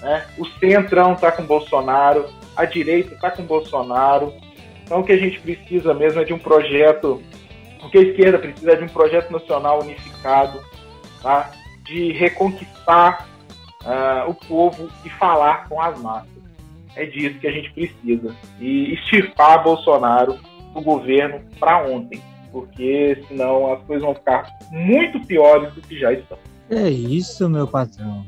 Né? 0.00 0.24
O 0.36 0.44
centrão 0.58 1.14
está 1.14 1.32
com 1.32 1.44
Bolsonaro, 1.44 2.28
a 2.56 2.64
direita 2.64 3.14
está 3.14 3.30
com 3.30 3.42
Bolsonaro. 3.42 4.32
Então 4.82 5.00
o 5.00 5.04
que 5.04 5.12
a 5.12 5.18
gente 5.18 5.40
precisa 5.40 5.92
mesmo 5.92 6.20
é 6.20 6.24
de 6.24 6.32
um 6.32 6.38
projeto, 6.38 7.22
o 7.82 7.90
que 7.90 7.98
a 7.98 8.02
esquerda 8.02 8.38
precisa 8.38 8.72
é 8.72 8.76
de 8.76 8.84
um 8.84 8.88
projeto 8.88 9.30
nacional 9.30 9.82
unificado, 9.82 10.60
tá? 11.22 11.50
de 11.84 12.12
reconquistar 12.12 13.28
uh, 13.82 14.30
o 14.30 14.34
povo 14.34 14.90
e 15.04 15.10
falar 15.10 15.68
com 15.68 15.80
as 15.80 16.00
massas. 16.00 16.28
É 16.94 17.04
disso 17.04 17.38
que 17.38 17.46
a 17.46 17.52
gente 17.52 17.70
precisa. 17.72 18.34
E 18.60 18.94
extirpar 18.94 19.62
Bolsonaro 19.62 20.38
do 20.74 20.80
governo 20.80 21.40
para 21.58 21.82
ontem 21.84 22.20
porque 22.50 23.22
senão 23.28 23.72
as 23.72 23.80
coisas 23.82 24.04
vão 24.04 24.14
ficar 24.14 24.46
muito 24.70 25.20
piores 25.26 25.72
do 25.74 25.80
que 25.80 25.98
já 25.98 26.12
estão. 26.12 26.38
É 26.70 26.88
isso, 26.88 27.48
meu 27.48 27.66
patrão. 27.66 28.24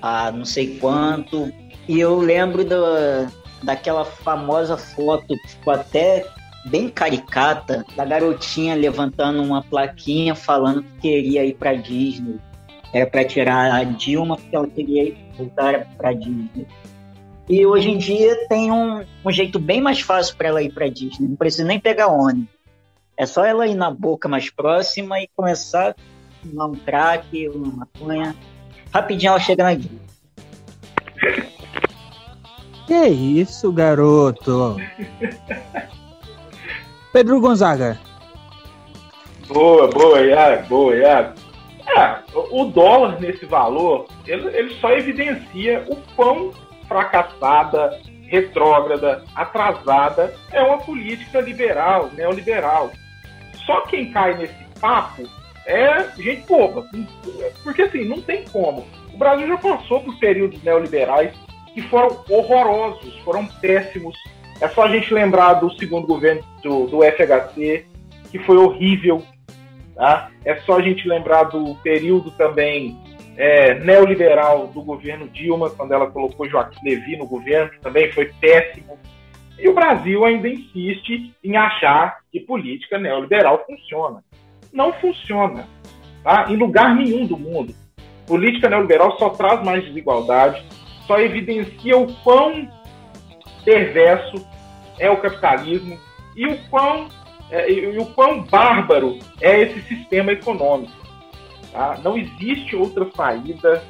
a 0.00 0.30
não 0.30 0.44
sei 0.44 0.78
quanto, 0.78 1.50
e 1.88 1.98
eu 1.98 2.18
lembro 2.18 2.64
da, 2.64 3.28
daquela 3.62 4.04
famosa 4.04 4.76
foto 4.76 5.26
que 5.26 5.48
ficou 5.48 5.72
até 5.72 6.26
bem 6.66 6.88
caricata 6.88 7.84
da 7.96 8.04
garotinha 8.04 8.74
levantando 8.74 9.42
uma 9.42 9.62
plaquinha 9.62 10.34
falando 10.34 10.82
que 10.82 11.00
queria 11.00 11.44
ir 11.44 11.54
para 11.54 11.74
Disney. 11.74 12.38
Era 12.92 13.08
para 13.08 13.24
tirar 13.24 13.72
a 13.72 13.84
Dilma 13.84 14.36
porque 14.36 14.56
ela 14.56 14.68
queria 14.68 15.14
voltar 15.36 15.86
para 15.96 16.12
Disney. 16.12 16.66
E 17.48 17.64
hoje 17.64 17.90
em 17.90 17.98
dia 17.98 18.46
tem 18.48 18.70
um, 18.70 19.04
um 19.24 19.32
jeito 19.32 19.58
bem 19.58 19.80
mais 19.80 20.00
fácil 20.00 20.36
para 20.36 20.48
ela 20.48 20.62
ir 20.62 20.72
para 20.72 20.88
Disney. 20.88 21.28
Não 21.28 21.36
precisa 21.36 21.64
nem 21.64 21.80
pegar 21.80 22.08
ônibus. 22.08 22.48
É 23.16 23.26
só 23.26 23.44
ela 23.44 23.66
ir 23.66 23.74
na 23.74 23.90
boca 23.90 24.28
mais 24.28 24.50
próxima 24.50 25.20
e 25.20 25.28
começar 25.34 25.90
a 25.90 25.94
fumar 26.42 26.68
um 26.68 26.74
crack, 26.74 27.48
uma 27.48 27.86
maconha. 27.86 28.34
Rapidinho 28.92 29.30
ela 29.30 29.40
chega 29.40 29.64
na 29.64 29.74
Disney. 29.74 29.98
Que 32.88 33.06
isso, 33.06 33.70
garoto? 33.70 34.78
Pedro 37.12 37.38
Gonzaga. 37.38 38.00
Boa, 39.46 39.88
boa, 39.88 40.22
Iago, 40.22 40.68
boa, 40.68 40.96
Iago. 40.96 41.34
É, 41.86 42.18
o 42.34 42.64
dólar 42.64 43.20
nesse 43.20 43.44
valor, 43.44 44.06
ele, 44.26 44.48
ele 44.56 44.74
só 44.76 44.90
evidencia 44.92 45.84
o 45.90 45.96
quão 46.16 46.50
fracassada, 46.86 48.00
retrógrada, 48.22 49.22
atrasada 49.34 50.34
é 50.50 50.62
uma 50.62 50.78
política 50.78 51.42
liberal, 51.42 52.08
neoliberal. 52.14 52.90
Só 53.66 53.82
quem 53.82 54.10
cai 54.12 54.34
nesse 54.34 54.64
papo 54.80 55.28
é 55.66 56.08
gente 56.16 56.46
boba. 56.46 56.86
Porque 57.62 57.82
assim, 57.82 58.06
não 58.06 58.22
tem 58.22 58.46
como. 58.46 58.86
O 59.12 59.18
Brasil 59.18 59.46
já 59.46 59.58
passou 59.58 60.00
por 60.00 60.18
períodos 60.18 60.62
neoliberais 60.62 61.34
que 61.78 61.88
foram 61.88 62.24
horrorosos, 62.28 63.16
foram 63.20 63.46
péssimos. 63.46 64.16
É 64.60 64.66
só 64.68 64.82
a 64.82 64.88
gente 64.88 65.14
lembrar 65.14 65.54
do 65.54 65.70
segundo 65.78 66.08
governo 66.08 66.42
do, 66.60 66.86
do 66.86 66.98
FHC, 67.04 67.86
que 68.32 68.38
foi 68.40 68.56
horrível. 68.56 69.22
Tá? 69.94 70.30
É 70.44 70.56
só 70.62 70.78
a 70.78 70.82
gente 70.82 71.06
lembrar 71.06 71.44
do 71.44 71.76
período 71.76 72.32
também 72.32 72.98
é, 73.36 73.74
neoliberal 73.74 74.66
do 74.66 74.82
governo 74.82 75.28
Dilma, 75.28 75.70
quando 75.70 75.92
ela 75.92 76.10
colocou 76.10 76.48
Joaquim 76.48 76.80
Levy 76.84 77.16
no 77.16 77.26
governo, 77.26 77.70
que 77.70 77.80
também 77.80 78.10
foi 78.10 78.32
péssimo. 78.40 78.98
E 79.56 79.68
o 79.68 79.74
Brasil 79.74 80.24
ainda 80.24 80.48
insiste 80.48 81.32
em 81.44 81.56
achar 81.56 82.18
que 82.32 82.40
política 82.40 82.98
neoliberal 82.98 83.64
funciona. 83.64 84.24
Não 84.72 84.92
funciona. 84.94 85.68
Tá? 86.24 86.46
Em 86.48 86.56
lugar 86.56 86.92
nenhum 86.96 87.24
do 87.24 87.38
mundo. 87.38 87.72
Política 88.26 88.68
neoliberal 88.68 89.16
só 89.16 89.30
traz 89.30 89.62
mais 89.64 89.84
desigualdade, 89.84 90.62
só 91.08 91.18
evidencia 91.18 91.96
o 91.96 92.12
quão 92.22 92.70
perverso 93.64 94.46
é 94.98 95.10
o 95.10 95.16
capitalismo 95.16 95.98
e 96.36 96.46
o 96.46 96.58
quão, 96.68 97.08
é, 97.50 97.72
e 97.72 97.98
o 97.98 98.06
quão 98.06 98.42
bárbaro 98.42 99.18
é 99.40 99.62
esse 99.62 99.80
sistema 99.88 100.32
econômico. 100.32 100.92
Tá? 101.72 101.98
Não 102.04 102.16
existe 102.16 102.76
outra 102.76 103.08
saída 103.16 103.82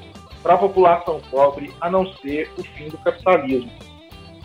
para 0.42 0.54
a 0.54 0.58
população 0.58 1.20
pobre 1.30 1.70
a 1.80 1.90
não 1.90 2.06
ser 2.14 2.50
o 2.56 2.62
fim 2.62 2.88
do 2.88 2.96
capitalismo. 2.98 3.70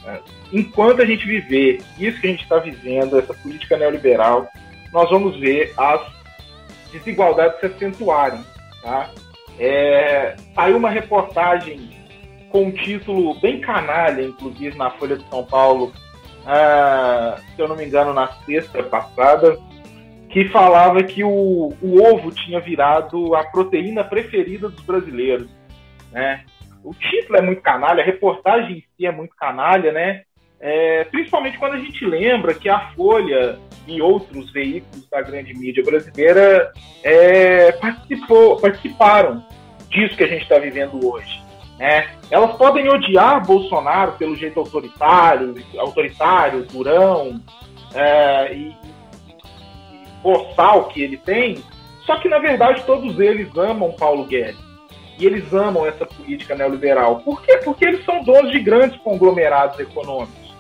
É, 0.06 0.20
enquanto 0.52 1.02
a 1.02 1.06
gente 1.06 1.26
viver 1.26 1.80
isso 1.98 2.20
que 2.20 2.28
a 2.28 2.32
gente 2.32 2.44
está 2.44 2.58
vivendo, 2.58 3.20
essa 3.20 3.34
política 3.36 3.78
neoliberal, 3.78 4.48
nós 4.92 5.10
vamos 5.10 5.40
ver 5.40 5.74
as 5.78 6.02
desigualdades 6.92 7.60
se 7.60 7.68
acentuarem. 7.68 8.44
Tá? 8.82 9.10
É, 9.60 10.36
saiu 10.56 10.78
uma 10.78 10.90
reportagem 10.90 12.03
com 12.54 12.66
um 12.66 12.72
título 12.72 13.34
bem 13.40 13.60
canalha, 13.60 14.22
inclusive 14.22 14.78
na 14.78 14.92
Folha 14.92 15.18
de 15.18 15.28
São 15.28 15.44
Paulo, 15.44 15.92
ah, 16.46 17.36
se 17.56 17.60
eu 17.60 17.68
não 17.68 17.76
me 17.76 17.84
engano, 17.84 18.14
na 18.14 18.28
sexta 18.28 18.84
passada, 18.84 19.58
que 20.30 20.48
falava 20.50 21.02
que 21.02 21.24
o, 21.24 21.74
o 21.82 22.04
ovo 22.04 22.32
tinha 22.32 22.60
virado 22.60 23.34
a 23.34 23.44
proteína 23.44 24.04
preferida 24.04 24.70
dos 24.70 24.84
brasileiros. 24.86 25.50
Né? 26.12 26.46
O 26.84 26.94
título 26.94 27.40
é 27.40 27.42
muito 27.42 27.64
canalha, 27.64 28.04
a 28.04 28.06
reportagem 28.06 28.78
em 28.78 28.84
si 28.96 29.06
é 29.08 29.12
muito 29.12 29.36
canalha, 29.36 29.92
né? 29.92 30.22
É, 30.60 31.06
principalmente 31.06 31.58
quando 31.58 31.74
a 31.74 31.80
gente 31.80 32.06
lembra 32.06 32.54
que 32.54 32.70
a 32.70 32.92
Folha 32.92 33.58
e 33.88 34.02
outros 34.02 34.52
veículos 34.52 35.10
da 35.10 35.22
grande 35.22 35.54
mídia 35.54 35.84
brasileira 35.84 36.72
é, 37.04 37.72
participou, 37.74 38.62
participaram 38.62 39.44
disso 39.90 40.16
que 40.16 40.24
a 40.24 40.28
gente 40.28 40.44
está 40.44 40.60
vivendo 40.60 41.06
hoje. 41.06 41.43
Né? 41.84 42.08
Elas 42.32 42.56
podem 42.56 42.88
odiar 42.88 43.46
Bolsonaro 43.46 44.14
pelo 44.14 44.38
jeito 44.38 44.58
autoritário, 44.58 45.54
autoritário, 45.78 46.64
durão 46.64 47.42
é, 47.94 48.54
e, 48.54 48.70
e 48.70 50.08
boçal 50.24 50.86
que 50.86 51.02
ele 51.04 51.18
tem, 51.18 51.62
só 52.06 52.16
que 52.16 52.30
na 52.30 52.40
verdade 52.40 52.86
todos 52.86 53.20
eles 53.20 53.50
amam 53.58 53.92
Paulo 53.92 54.24
Guedes 54.24 54.64
e 55.20 55.26
eles 55.26 55.54
amam 55.54 55.86
essa 55.86 56.06
política 56.06 56.56
neoliberal. 56.56 57.18
Por 57.18 57.42
quê? 57.42 57.58
Porque 57.58 57.84
eles 57.84 58.06
são 58.06 58.24
donos 58.24 58.54
de 58.54 58.62
grandes 58.62 58.98
conglomerados 59.02 59.78
econômicos. 59.78 60.56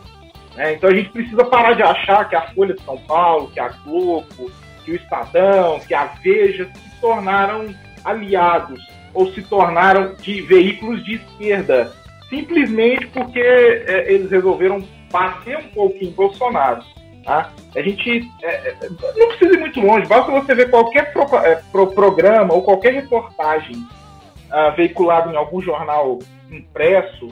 Né? 0.57 0.73
Então 0.73 0.89
a 0.89 0.93
gente 0.93 1.09
precisa 1.09 1.45
parar 1.45 1.71
de 1.71 1.83
achar 1.83 2.27
que 2.27 2.35
a 2.35 2.53
Folha 2.53 2.73
de 2.73 2.81
São 2.81 2.97
Paulo, 2.97 3.49
que 3.49 3.61
a 3.61 3.69
Globo, 3.69 4.51
que 4.83 4.91
o 4.91 4.95
Estadão, 4.95 5.79
que 5.79 5.93
a 5.93 6.03
Veja 6.21 6.65
se 6.65 6.99
tornaram 6.99 7.73
aliados 8.03 8.83
ou 9.13 9.31
se 9.33 9.41
tornaram 9.43 10.15
de 10.15 10.41
veículos 10.41 11.03
de 11.03 11.15
esquerda, 11.15 11.93
simplesmente 12.29 13.07
porque 13.07 13.39
é, 13.39 14.11
eles 14.11 14.31
resolveram 14.31 14.83
bater 15.11 15.57
um 15.57 15.69
pouquinho 15.69 16.11
Bolsonaro. 16.11 16.83
Tá? 17.23 17.53
A 17.75 17.81
gente 17.81 18.29
é, 18.41 18.69
é, 18.69 18.77
não 19.15 19.27
precisa 19.29 19.53
ir 19.53 19.59
muito 19.59 19.79
longe, 19.79 20.07
basta 20.07 20.31
você 20.31 20.53
ver 20.53 20.69
qualquer 20.69 21.13
pro, 21.13 21.23
é, 21.37 21.61
pro 21.71 21.87
programa 21.87 22.53
ou 22.53 22.61
qualquer 22.63 22.93
reportagem 22.93 23.77
uh, 23.77 24.75
veiculado 24.75 25.31
em 25.31 25.37
algum 25.37 25.61
jornal 25.61 26.19
impresso, 26.51 27.29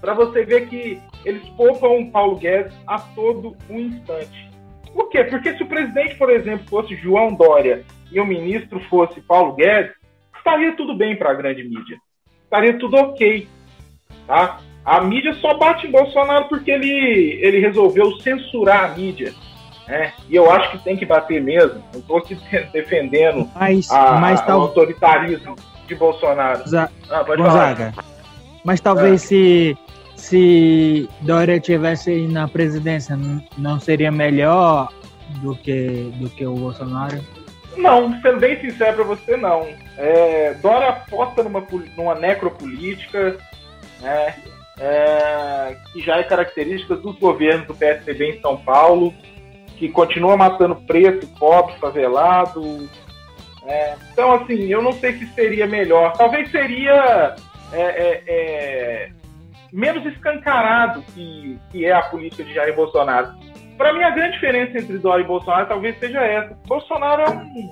para 0.00 0.12
você 0.12 0.44
ver 0.44 0.68
que 0.68 1.00
eles 1.24 1.42
poupam 1.50 2.10
Paulo 2.10 2.36
Guedes 2.36 2.72
a 2.86 2.98
todo 2.98 3.56
um 3.70 3.78
instante. 3.78 4.50
Por 4.92 5.08
quê? 5.08 5.24
Porque 5.24 5.56
se 5.56 5.62
o 5.62 5.68
presidente, 5.68 6.16
por 6.16 6.30
exemplo, 6.30 6.66
fosse 6.68 6.94
João 6.96 7.34
Dória 7.34 7.84
e 8.10 8.20
o 8.20 8.26
ministro 8.26 8.80
fosse 8.88 9.20
Paulo 9.20 9.54
Guedes, 9.54 9.94
estaria 10.46 10.76
tudo 10.76 10.94
bem 10.94 11.16
para 11.16 11.30
a 11.30 11.34
grande 11.34 11.64
mídia. 11.64 11.98
Estaria 12.44 12.78
tudo 12.78 12.96
ok. 12.96 13.48
Tá? 14.26 14.60
A 14.84 15.00
mídia 15.00 15.34
só 15.34 15.54
bate 15.54 15.88
em 15.88 15.90
Bolsonaro 15.90 16.48
porque 16.48 16.70
ele, 16.70 17.38
ele 17.42 17.58
resolveu 17.58 18.12
censurar 18.20 18.84
a 18.84 18.88
mídia. 18.96 19.34
Né? 19.88 20.12
E 20.28 20.36
eu 20.36 20.50
acho 20.50 20.70
que 20.70 20.78
tem 20.78 20.96
que 20.96 21.04
bater 21.04 21.42
mesmo. 21.42 21.82
Não 21.92 22.00
estou 22.00 22.18
aqui 22.18 22.38
defendendo 22.72 23.50
mas, 23.54 23.90
a, 23.90 24.12
mas 24.12 24.40
tal... 24.42 24.60
o 24.60 24.62
autoritarismo 24.62 25.56
de 25.88 25.94
Bolsonaro. 25.96 26.62
ah, 27.10 27.22
Gonzaga, 27.22 27.92
mas 28.64 28.80
talvez 28.80 29.24
é. 29.24 29.26
se, 29.26 29.78
se 30.16 31.08
Dória 31.20 31.60
tivesse 31.60 32.26
na 32.28 32.48
presidência, 32.48 33.16
não 33.56 33.78
seria 33.78 34.10
melhor 34.10 34.88
do 35.40 35.54
que, 35.56 36.12
do 36.18 36.28
que 36.30 36.44
o 36.44 36.54
Bolsonaro? 36.54 37.20
Não, 37.76 38.20
sendo 38.20 38.40
bem 38.40 38.58
sincero 38.60 38.96
para 38.96 39.04
você, 39.04 39.36
não. 39.36 39.68
É, 39.96 40.54
Dória 40.54 40.88
aposta 40.88 41.42
numa, 41.42 41.64
numa 41.96 42.14
necropolítica, 42.14 43.36
né, 44.00 44.34
é, 44.78 45.76
que 45.92 46.00
já 46.00 46.18
é 46.18 46.22
característica 46.22 46.96
dos 46.96 47.18
governos 47.18 47.66
do 47.66 47.74
PSDB 47.74 48.36
em 48.36 48.40
São 48.40 48.56
Paulo, 48.56 49.12
que 49.76 49.88
continua 49.88 50.36
matando 50.36 50.76
preto, 50.76 51.26
pobre, 51.38 51.74
favelado. 51.78 52.88
É, 53.66 53.94
então, 54.12 54.32
assim, 54.34 54.66
eu 54.66 54.82
não 54.82 54.92
sei 54.92 55.14
se 55.18 55.26
seria 55.34 55.66
melhor. 55.66 56.12
Talvez 56.12 56.50
seria 56.50 57.34
é, 57.72 57.82
é, 57.82 58.22
é 58.26 59.10
menos 59.72 60.06
escancarado 60.06 61.02
que, 61.14 61.58
que 61.70 61.84
é 61.84 61.92
a 61.92 62.02
política 62.02 62.44
de 62.44 62.54
Jair 62.54 62.74
Bolsonaro. 62.74 63.34
Para 63.76 63.92
mim, 63.92 64.02
a 64.02 64.10
grande 64.10 64.34
diferença 64.34 64.78
entre 64.78 64.98
Dória 64.98 65.22
e 65.22 65.26
Bolsonaro 65.26 65.68
talvez 65.68 65.98
seja 65.98 66.20
essa. 66.20 66.54
Bolsonaro 66.66 67.22
é 67.22 67.28
um, 67.28 67.70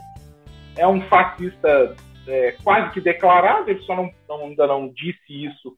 é 0.79 0.87
um 0.87 1.01
fascista 1.03 1.97
é, 2.27 2.55
quase 2.62 2.90
que 2.93 3.01
declarado, 3.01 3.71
ele 3.71 3.81
só 3.83 3.97
não, 3.97 4.11
não, 4.29 4.47
ainda 4.47 4.67
não 4.67 4.88
disse 4.88 5.45
isso 5.47 5.77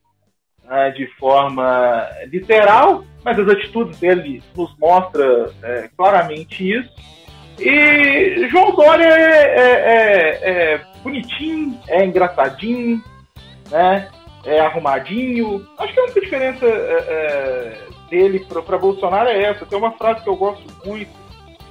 uh, 0.65 0.93
de 0.93 1.07
forma 1.17 2.09
literal, 2.27 3.03
mas 3.23 3.39
as 3.39 3.47
atitudes 3.47 3.99
dele 3.99 4.41
nos 4.55 4.77
mostram 4.77 5.51
é, 5.63 5.89
claramente 5.95 6.69
isso. 6.69 6.89
E 7.59 8.47
João 8.49 8.75
Dória 8.75 9.07
é, 9.07 9.41
é, 9.41 9.71
é, 9.71 10.73
é 10.73 10.81
bonitinho, 11.03 11.79
é 11.87 12.05
engraçadinho, 12.05 13.01
né? 13.71 14.09
é 14.45 14.59
arrumadinho. 14.59 15.67
Acho 15.77 15.93
que 15.93 15.99
a 15.99 16.03
única 16.03 16.21
diferença 16.21 16.65
é, 16.65 16.69
é 16.69 17.96
dele 18.09 18.45
para 18.63 18.77
Bolsonaro 18.77 19.29
é 19.29 19.43
essa. 19.43 19.65
Tem 19.65 19.77
uma 19.77 19.91
frase 19.91 20.21
que 20.21 20.29
eu 20.29 20.35
gosto 20.35 20.63
muito, 20.85 21.11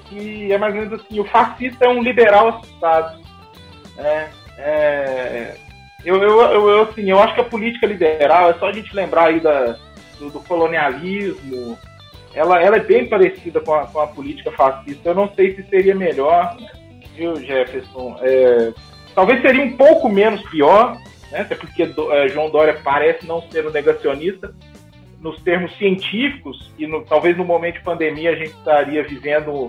que 0.09 0.53
é 0.53 0.59
mais 0.59 0.75
ou 0.75 0.81
menos 0.81 1.01
assim: 1.01 1.21
o 1.21 1.25
fascista 1.25 1.85
é 1.85 1.89
um 1.89 2.03
liberal 2.03 2.49
assustado. 2.49 3.21
É, 3.99 4.29
é, 4.59 5.57
eu, 6.05 6.23
eu, 6.23 6.41
eu, 6.41 6.83
assim, 6.83 7.11
eu 7.11 7.19
acho 7.19 7.35
que 7.35 7.41
a 7.41 7.45
política 7.45 7.87
liberal, 7.87 8.51
é 8.51 8.55
só 8.55 8.69
a 8.69 8.73
gente 8.73 8.95
lembrar 8.95 9.25
aí 9.25 9.41
da, 9.41 9.77
do, 10.19 10.31
do 10.31 10.41
colonialismo, 10.41 11.79
ela, 12.35 12.63
ela 12.63 12.77
é 12.77 12.81
bem 12.81 13.09
parecida 13.09 13.61
com 13.61 13.75
a, 13.75 13.87
com 13.87 13.99
a 14.01 14.07
política 14.07 14.53
fascista. 14.53 15.09
Eu 15.09 15.15
não 15.15 15.33
sei 15.35 15.57
se 15.57 15.63
seria 15.65 15.95
melhor, 15.95 16.57
viu, 17.17 17.35
Jefferson? 17.37 18.19
É, 18.21 18.73
talvez 19.15 19.41
seria 19.41 19.65
um 19.65 19.77
pouco 19.77 20.09
menos 20.09 20.43
pior, 20.51 20.97
né? 21.33 21.41
até 21.41 21.55
porque 21.55 21.87
do, 21.87 22.13
é, 22.13 22.29
João 22.29 22.51
Dória 22.51 22.79
parece 22.85 23.27
não 23.27 23.43
ser 23.51 23.67
um 23.67 23.71
negacionista. 23.71 24.55
Nos 25.21 25.41
termos 25.43 25.77
científicos, 25.77 26.71
e 26.79 26.87
no, 26.87 27.05
talvez 27.05 27.37
no 27.37 27.45
momento 27.45 27.77
de 27.77 27.83
pandemia 27.83 28.31
a 28.31 28.37
gente 28.37 28.53
estaria 28.53 29.03
vivendo 29.03 29.69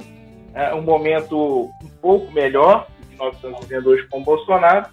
é, 0.53 0.73
um 0.73 0.81
momento 0.81 1.69
um 1.83 1.89
pouco 2.01 2.31
melhor 2.31 2.88
do 2.99 3.07
que 3.07 3.17
nós 3.17 3.36
estamos 3.36 3.60
vivendo 3.62 3.88
hoje 3.88 4.07
com 4.07 4.19
o 4.19 4.23
Bolsonaro, 4.23 4.88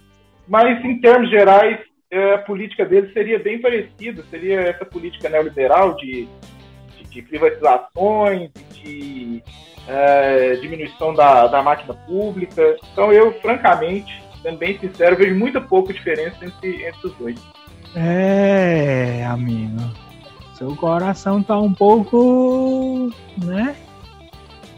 mas 0.47 0.83
em 0.85 0.99
termos 0.99 1.29
gerais, 1.29 1.79
é, 2.09 2.35
a 2.35 2.37
política 2.37 2.85
dele 2.85 3.11
seria 3.11 3.39
bem 3.39 3.59
parecida, 3.59 4.23
seria 4.29 4.61
essa 4.61 4.85
política 4.85 5.27
neoliberal 5.27 5.95
de, 5.95 6.27
de, 6.95 7.03
de 7.09 7.21
privatizações, 7.23 8.51
de 8.71 9.43
é, 9.87 10.55
diminuição 10.55 11.13
da, 11.13 11.47
da 11.47 11.61
máquina 11.61 11.93
pública. 11.93 12.77
Então 12.91 13.11
eu, 13.11 13.33
francamente, 13.41 14.23
sendo 14.41 14.57
bem 14.57 14.77
sincero, 14.77 15.15
vejo 15.15 15.35
muita 15.35 15.59
pouca 15.59 15.91
diferença 15.91 16.45
entre, 16.45 16.85
entre 16.85 17.07
os 17.07 17.13
dois. 17.15 17.41
É, 17.95 19.25
amigo. 19.25 19.81
Seu 20.57 20.75
coração 20.75 21.43
tá 21.43 21.59
um 21.59 21.73
pouco, 21.73 23.11
né? 23.43 23.75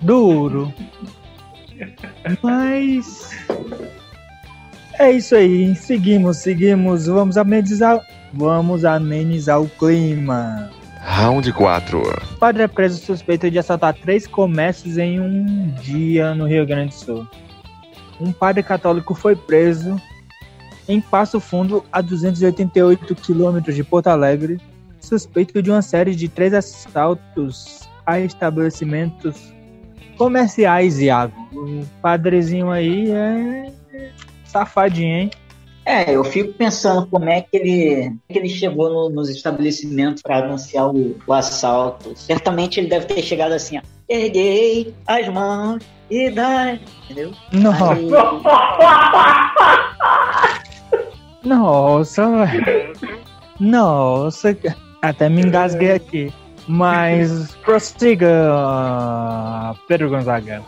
Duro. 0.02 0.74
Mas 2.42 3.30
é 4.98 5.12
isso 5.12 5.36
aí. 5.36 5.76
Seguimos, 5.76 6.38
seguimos. 6.38 7.06
Vamos 7.06 7.38
amenizar, 7.38 8.00
vamos 8.34 8.84
amenizar 8.86 9.62
o 9.62 9.70
clima. 9.70 10.72
Round 11.00 11.54
4. 11.54 12.02
Padre 12.40 12.63
é 12.63 12.68
preso 12.68 13.04
suspeito 13.06 13.50
de 13.50 13.60
assaltar 13.60 13.94
três 13.94 14.26
comércios 14.26 14.98
em 14.98 15.20
um 15.20 15.70
dia 15.82 16.34
no 16.34 16.48
Rio 16.48 16.66
Grande 16.66 16.90
do 16.90 16.96
Sul. 16.96 17.28
Um 18.20 18.32
padre 18.32 18.63
católico 18.63 19.13
foi 19.13 19.36
preso 19.36 20.02
em 20.88 21.00
Passo 21.00 21.40
Fundo, 21.40 21.86
a 21.92 22.02
288 22.02 23.13
quilômetros 23.16 23.76
de 23.76 23.84
Porto 23.84 24.08
Alegre, 24.08 24.60
suspeito 25.08 25.62
de 25.62 25.72
uma 25.72 25.82
série 25.82 26.15
de 26.15 26.28
três 26.28 26.54
assaltos 26.54 27.88
a 28.06 28.20
estabelecimentos 28.20 29.54
comerciais, 30.17 31.00
Iago. 31.00 31.34
O 31.54 31.86
padrezinho 32.02 32.70
aí 32.70 33.12
é 33.12 33.72
safadinho, 34.46 35.15
hein? 35.15 35.32
É, 35.86 36.13
eu 36.13 36.24
fico 36.26 36.52
pensando 36.54 37.08
como 37.08 37.30
é 37.30 37.41
que 37.41 37.56
ele, 37.56 38.13
que 38.28 38.38
ele 38.38 38.50
chegou 38.50 38.89
no, 38.89 39.10
nos 39.10 39.30
estabelecimentos 39.30 40.22
para 40.22 40.39
anunciar 40.39 40.93
o, 40.93 41.17
o, 41.26 41.32
assalto. 41.32 42.12
Certamente 42.13 42.78
ele 42.78 42.89
deve 42.89 43.06
ter 43.06 43.22
chegado 43.22 43.54
assim, 43.54 43.78
ó, 43.78 43.82
erguei 44.10 44.93
as 45.08 45.30
mãos 45.30 45.82
e 46.10 46.30
dá, 46.30 46.78
entendeu? 47.06 47.32
Nossa. 47.54 47.93
Aí... 47.93 48.10
Nossa, 51.46 52.24
Nossa, 53.58 54.54
até 55.02 55.30
me 55.30 55.42
engasguei 55.42 55.92
aqui. 55.92 56.34
Mas 56.68 57.56
prossiga, 57.64 58.30
Pedro 59.88 60.10
Gonzaga. 60.10 60.62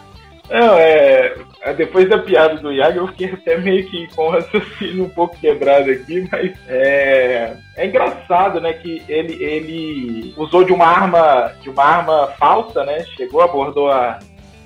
Não, 0.49 0.77
é, 0.77 1.35
é. 1.61 1.73
Depois 1.73 2.09
da 2.09 2.17
piada 2.17 2.55
do 2.55 2.71
Iago, 2.71 2.99
eu 2.99 3.07
fiquei 3.09 3.31
até 3.31 3.57
meio 3.57 3.85
que 3.87 4.07
com 4.15 4.27
o 4.27 4.31
raciocínio 4.31 5.05
um 5.05 5.09
pouco 5.09 5.37
quebrado 5.37 5.91
aqui, 5.91 6.27
mas 6.31 6.51
é, 6.67 7.55
é 7.75 7.85
engraçado, 7.85 8.59
né, 8.59 8.73
que 8.73 9.03
ele, 9.07 9.43
ele 9.43 10.33
usou 10.35 10.63
de 10.63 10.73
uma 10.73 10.87
arma, 10.87 11.53
de 11.61 11.69
uma 11.69 11.83
arma 11.83 12.27
falsa, 12.39 12.83
né? 12.83 13.05
Chegou, 13.15 13.41
abordou 13.41 13.91
a, 13.91 14.17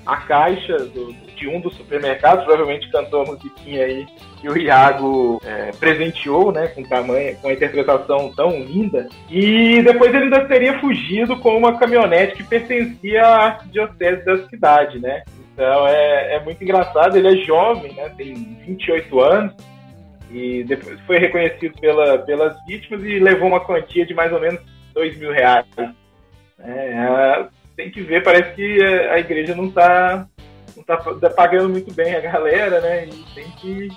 a 0.06 0.16
caixa 0.18 0.78
do, 0.78 1.14
de 1.34 1.48
um 1.48 1.60
dos 1.60 1.74
supermercados, 1.76 2.44
provavelmente 2.44 2.90
cantou 2.90 3.22
a 3.22 3.26
musiquinha 3.26 3.84
aí 3.84 4.06
que 4.40 4.48
o 4.48 4.56
Iago 4.56 5.40
é, 5.44 5.70
presenteou, 5.72 6.52
né, 6.52 6.68
com 6.68 6.82
tamanho, 6.82 7.36
com 7.36 7.48
a 7.48 7.52
interpretação 7.52 8.32
tão 8.34 8.50
linda. 8.60 9.08
E 9.30 9.82
depois 9.82 10.14
ele 10.14 10.24
ainda 10.24 10.44
teria 10.46 10.78
fugido 10.80 11.38
com 11.38 11.56
uma 11.56 11.78
caminhonete 11.78 12.36
que 12.36 12.44
pertencia 12.44 13.24
à 13.24 13.46
arquidiocese 13.46 14.24
da 14.24 14.48
cidade, 14.48 14.98
né? 14.98 15.22
Então 15.52 15.86
é, 15.86 16.34
é 16.34 16.40
muito 16.40 16.62
engraçado, 16.62 17.16
ele 17.16 17.28
é 17.28 17.44
jovem, 17.44 17.92
né? 17.94 18.10
Tem 18.16 18.34
28 18.66 19.20
anos 19.20 19.54
e 20.30 20.64
depois 20.64 21.00
foi 21.02 21.18
reconhecido 21.18 21.78
pela, 21.80 22.18
pelas 22.18 22.56
vítimas 22.66 23.02
e 23.04 23.20
levou 23.20 23.48
uma 23.48 23.64
quantia 23.64 24.04
de 24.04 24.12
mais 24.12 24.32
ou 24.32 24.40
menos 24.40 24.60
2 24.92 25.16
mil 25.16 25.32
reais. 25.32 25.64
É, 26.58 27.46
tem 27.76 27.90
que 27.90 28.00
ver, 28.00 28.22
parece 28.22 28.54
que 28.54 28.82
a 28.82 29.18
igreja 29.18 29.54
não 29.54 29.66
está 29.66 30.26
não 30.76 30.82
tá 30.84 31.30
pagando 31.30 31.68
muito 31.68 31.92
bem 31.92 32.14
a 32.14 32.20
galera, 32.20 32.80
né? 32.80 33.06
E 33.06 33.24
tem 33.34 33.50
que 33.52 33.88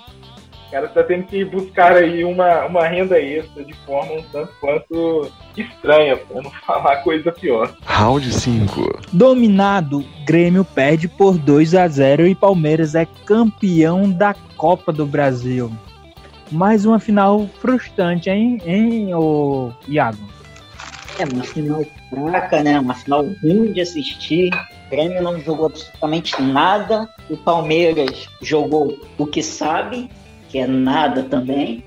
o 0.68 0.70
cara 0.70 0.84
está 0.84 1.02
tendo 1.02 1.24
que 1.24 1.42
buscar 1.46 1.96
aí 1.96 2.22
uma, 2.22 2.66
uma 2.66 2.86
renda 2.86 3.18
extra 3.18 3.64
de 3.64 3.72
forma 3.86 4.12
um 4.12 4.22
tanto 4.24 4.52
quanto 4.60 5.32
estranha, 5.56 6.14
para 6.14 6.42
não 6.42 6.50
falar 6.66 6.96
coisa 6.98 7.32
pior. 7.32 7.74
Round 7.86 8.30
5. 8.30 9.00
Dominado, 9.10 10.04
Grêmio 10.26 10.66
perde 10.66 11.08
por 11.08 11.38
2 11.38 11.74
a 11.74 11.88
0 11.88 12.26
e 12.26 12.34
Palmeiras 12.34 12.94
é 12.94 13.06
campeão 13.24 14.10
da 14.10 14.34
Copa 14.58 14.92
do 14.92 15.06
Brasil. 15.06 15.72
Mais 16.52 16.84
uma 16.84 17.00
final 17.00 17.48
frustrante, 17.60 18.28
hein, 18.28 18.60
hein 18.66 19.14
ô 19.14 19.72
Iago? 19.88 20.18
É, 21.18 21.24
uma 21.24 21.44
final 21.44 21.82
fraca, 22.10 22.62
né? 22.62 22.78
Uma 22.78 22.94
final 22.94 23.24
ruim 23.42 23.72
de 23.72 23.80
assistir. 23.80 24.50
O 24.88 24.90
Grêmio 24.90 25.22
não 25.22 25.38
jogou 25.38 25.66
absolutamente 25.66 26.40
nada. 26.40 27.06
O 27.28 27.36
Palmeiras 27.36 28.26
jogou 28.40 28.98
o 29.18 29.26
que 29.26 29.42
sabe 29.42 30.10
que 30.48 30.58
é 30.58 30.66
nada 30.66 31.22
também. 31.24 31.84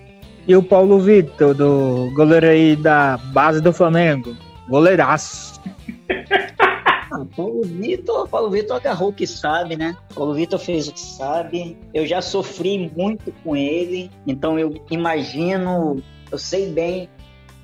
E 0.47 0.55
o 0.55 0.61
Paulo 0.61 0.99
Vitor, 0.99 1.55
do 1.55 2.11
goleiro 2.13 2.47
aí 2.47 2.75
da 2.75 3.17
base 3.17 3.59
do 3.59 3.73
Flamengo. 3.73 4.35
Goleiraço. 4.69 5.59
Ah, 7.13 7.25
Paulo 7.35 7.61
Vitor, 7.63 8.25
Paulo 8.29 8.49
Vitor 8.49 8.77
agarrou 8.77 9.09
o 9.09 9.13
que 9.13 9.27
sabe, 9.27 9.75
né? 9.75 9.97
Paulo 10.15 10.33
Vitor 10.33 10.57
fez 10.57 10.87
o 10.87 10.93
que 10.93 10.99
sabe. 11.01 11.77
Eu 11.93 12.07
já 12.07 12.21
sofri 12.21 12.89
muito 12.95 13.33
com 13.43 13.53
ele, 13.53 14.09
então 14.25 14.57
eu 14.57 14.73
imagino, 14.89 16.01
eu 16.31 16.37
sei 16.37 16.71
bem 16.71 17.09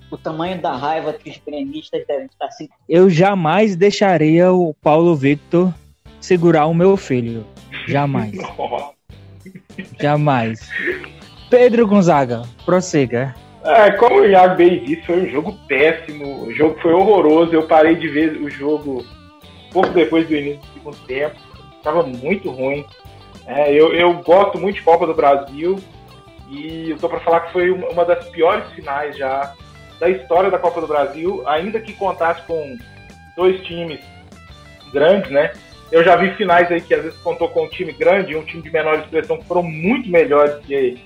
o 0.09 0.17
tamanho 0.17 0.61
da 0.61 0.75
raiva 0.75 1.13
que 1.13 1.29
os 1.29 1.37
gremistas 1.45 2.05
devem 2.07 2.25
estar 2.27 2.49
sentindo. 2.51 2.77
Eu 2.87 3.09
jamais 3.09 3.75
deixaria 3.75 4.51
o 4.51 4.73
Paulo 4.73 5.15
Victor 5.15 5.73
segurar 6.19 6.65
o 6.65 6.73
meu 6.73 6.95
filho. 6.97 7.45
Jamais. 7.87 8.37
Jamais. 9.99 10.69
Pedro 11.49 11.87
Gonzaga, 11.87 12.43
prossiga. 12.65 13.35
É, 13.63 13.91
como 13.91 14.21
o 14.21 14.25
Iago 14.25 14.55
bem 14.55 14.83
disse, 14.83 15.05
foi 15.05 15.23
um 15.23 15.29
jogo 15.29 15.53
péssimo. 15.67 16.45
O 16.45 16.53
jogo 16.53 16.79
foi 16.81 16.93
horroroso. 16.93 17.53
Eu 17.53 17.67
parei 17.67 17.95
de 17.95 18.07
ver 18.07 18.41
o 18.41 18.49
jogo 18.49 19.05
pouco 19.71 19.89
depois 19.89 20.27
do 20.27 20.35
início 20.35 20.61
do 20.61 20.73
segundo 20.73 20.97
tempo. 21.05 21.35
Estava 21.77 22.03
muito 22.03 22.49
ruim. 22.49 22.85
É, 23.45 23.71
eu, 23.73 23.93
eu 23.93 24.13
gosto 24.23 24.57
muito 24.57 24.75
de 24.75 24.81
Copa 24.81 25.05
do 25.05 25.13
Brasil 25.13 25.79
e 26.49 26.91
eu 26.91 26.97
tô 26.97 27.07
para 27.09 27.19
falar 27.19 27.41
que 27.41 27.53
foi 27.53 27.71
uma 27.71 28.05
das 28.05 28.27
piores 28.29 28.69
finais 28.73 29.17
já 29.17 29.53
da 29.99 30.09
história 30.09 30.51
da 30.51 30.59
Copa 30.59 30.81
do 30.81 30.87
Brasil, 30.87 31.43
ainda 31.47 31.79
que 31.79 31.93
contasse 31.93 32.41
com 32.43 32.77
dois 33.35 33.61
times 33.63 33.99
grandes, 34.91 35.31
né? 35.31 35.51
Eu 35.91 36.03
já 36.03 36.15
vi 36.15 36.31
finais 36.35 36.69
aí 36.71 36.81
que 36.81 36.93
às 36.93 37.03
vezes 37.03 37.17
contou 37.19 37.47
com 37.49 37.63
um 37.63 37.69
time 37.69 37.93
grande 37.93 38.33
e 38.33 38.35
um 38.35 38.43
time 38.43 38.61
de 38.61 38.71
menor 38.71 38.99
expressão 38.99 39.37
que 39.37 39.45
foram 39.45 39.63
muito 39.63 40.09
melhores 40.09 40.55
que, 40.65 40.97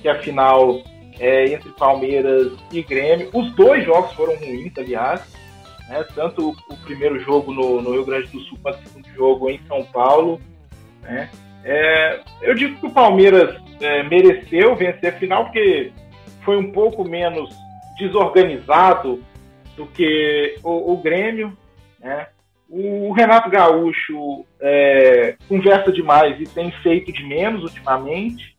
que 0.00 0.08
a 0.08 0.18
final 0.20 0.82
é, 1.18 1.52
entre 1.52 1.68
Palmeiras 1.70 2.52
e 2.72 2.82
Grêmio. 2.82 3.28
Os 3.34 3.54
dois 3.54 3.84
jogos 3.84 4.12
foram 4.14 4.34
ruins, 4.36 4.72
aliás. 4.78 5.20
Né? 5.88 6.04
Tanto 6.14 6.48
o, 6.48 6.72
o 6.72 6.76
primeiro 6.78 7.20
jogo 7.20 7.52
no, 7.52 7.82
no, 7.82 7.92
Rio 7.92 8.06
Grande 8.06 8.28
do 8.28 8.40
Sul 8.40 8.58
quanto 8.62 8.78
o 8.78 8.88
segundo 8.88 9.08
jogo 9.14 9.50
em 9.50 9.60
São 9.68 9.84
Paulo. 9.84 10.40
Né? 11.02 11.28
É, 11.62 12.20
eu 12.40 12.54
digo 12.54 12.80
que 12.80 12.86
o 12.86 12.90
Palmeiras 12.90 13.60
é, 13.80 14.02
mereceu 14.04 14.74
vencer 14.74 15.12
a 15.12 15.18
final 15.18 15.44
porque 15.44 15.92
foi 16.42 16.56
um 16.56 16.72
pouco 16.72 17.04
menos 17.04 17.54
desorganizado 18.00 19.22
do 19.76 19.86
que 19.86 20.56
o, 20.62 20.92
o 20.92 20.96
Grêmio, 20.96 21.56
né? 21.98 22.26
O 22.68 23.12
Renato 23.12 23.50
Gaúcho 23.50 24.44
é, 24.60 25.36
conversa 25.48 25.90
demais 25.90 26.40
e 26.40 26.44
tem 26.44 26.70
feito 26.82 27.12
de 27.12 27.24
menos 27.24 27.64
ultimamente, 27.64 28.56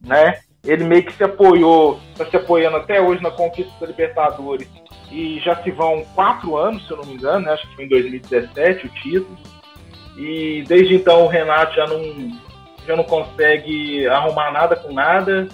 né? 0.00 0.40
Ele 0.64 0.84
meio 0.84 1.04
que 1.04 1.12
se 1.12 1.22
apoiou, 1.22 2.00
está 2.12 2.24
se 2.26 2.36
apoiando 2.36 2.78
até 2.78 3.00
hoje 3.00 3.22
na 3.22 3.30
conquista 3.30 3.72
da 3.80 3.86
Libertadores 3.86 4.68
e 5.12 5.38
já 5.40 5.54
se 5.62 5.70
vão 5.70 6.04
quatro 6.14 6.56
anos, 6.56 6.84
se 6.86 6.90
eu 6.90 6.96
não 6.96 7.04
me 7.04 7.14
engano, 7.14 7.46
né? 7.46 7.52
acho 7.52 7.68
que 7.68 7.76
foi 7.76 7.84
em 7.84 7.88
2017 7.88 8.86
o 8.86 8.88
título. 8.90 9.38
E 10.16 10.64
desde 10.66 10.94
então 10.94 11.24
o 11.24 11.28
Renato 11.28 11.74
já 11.74 11.86
não, 11.86 12.00
já 12.86 12.96
não 12.96 13.04
consegue 13.04 14.06
arrumar 14.08 14.50
nada 14.50 14.74
com 14.74 14.92
nada, 14.92 15.48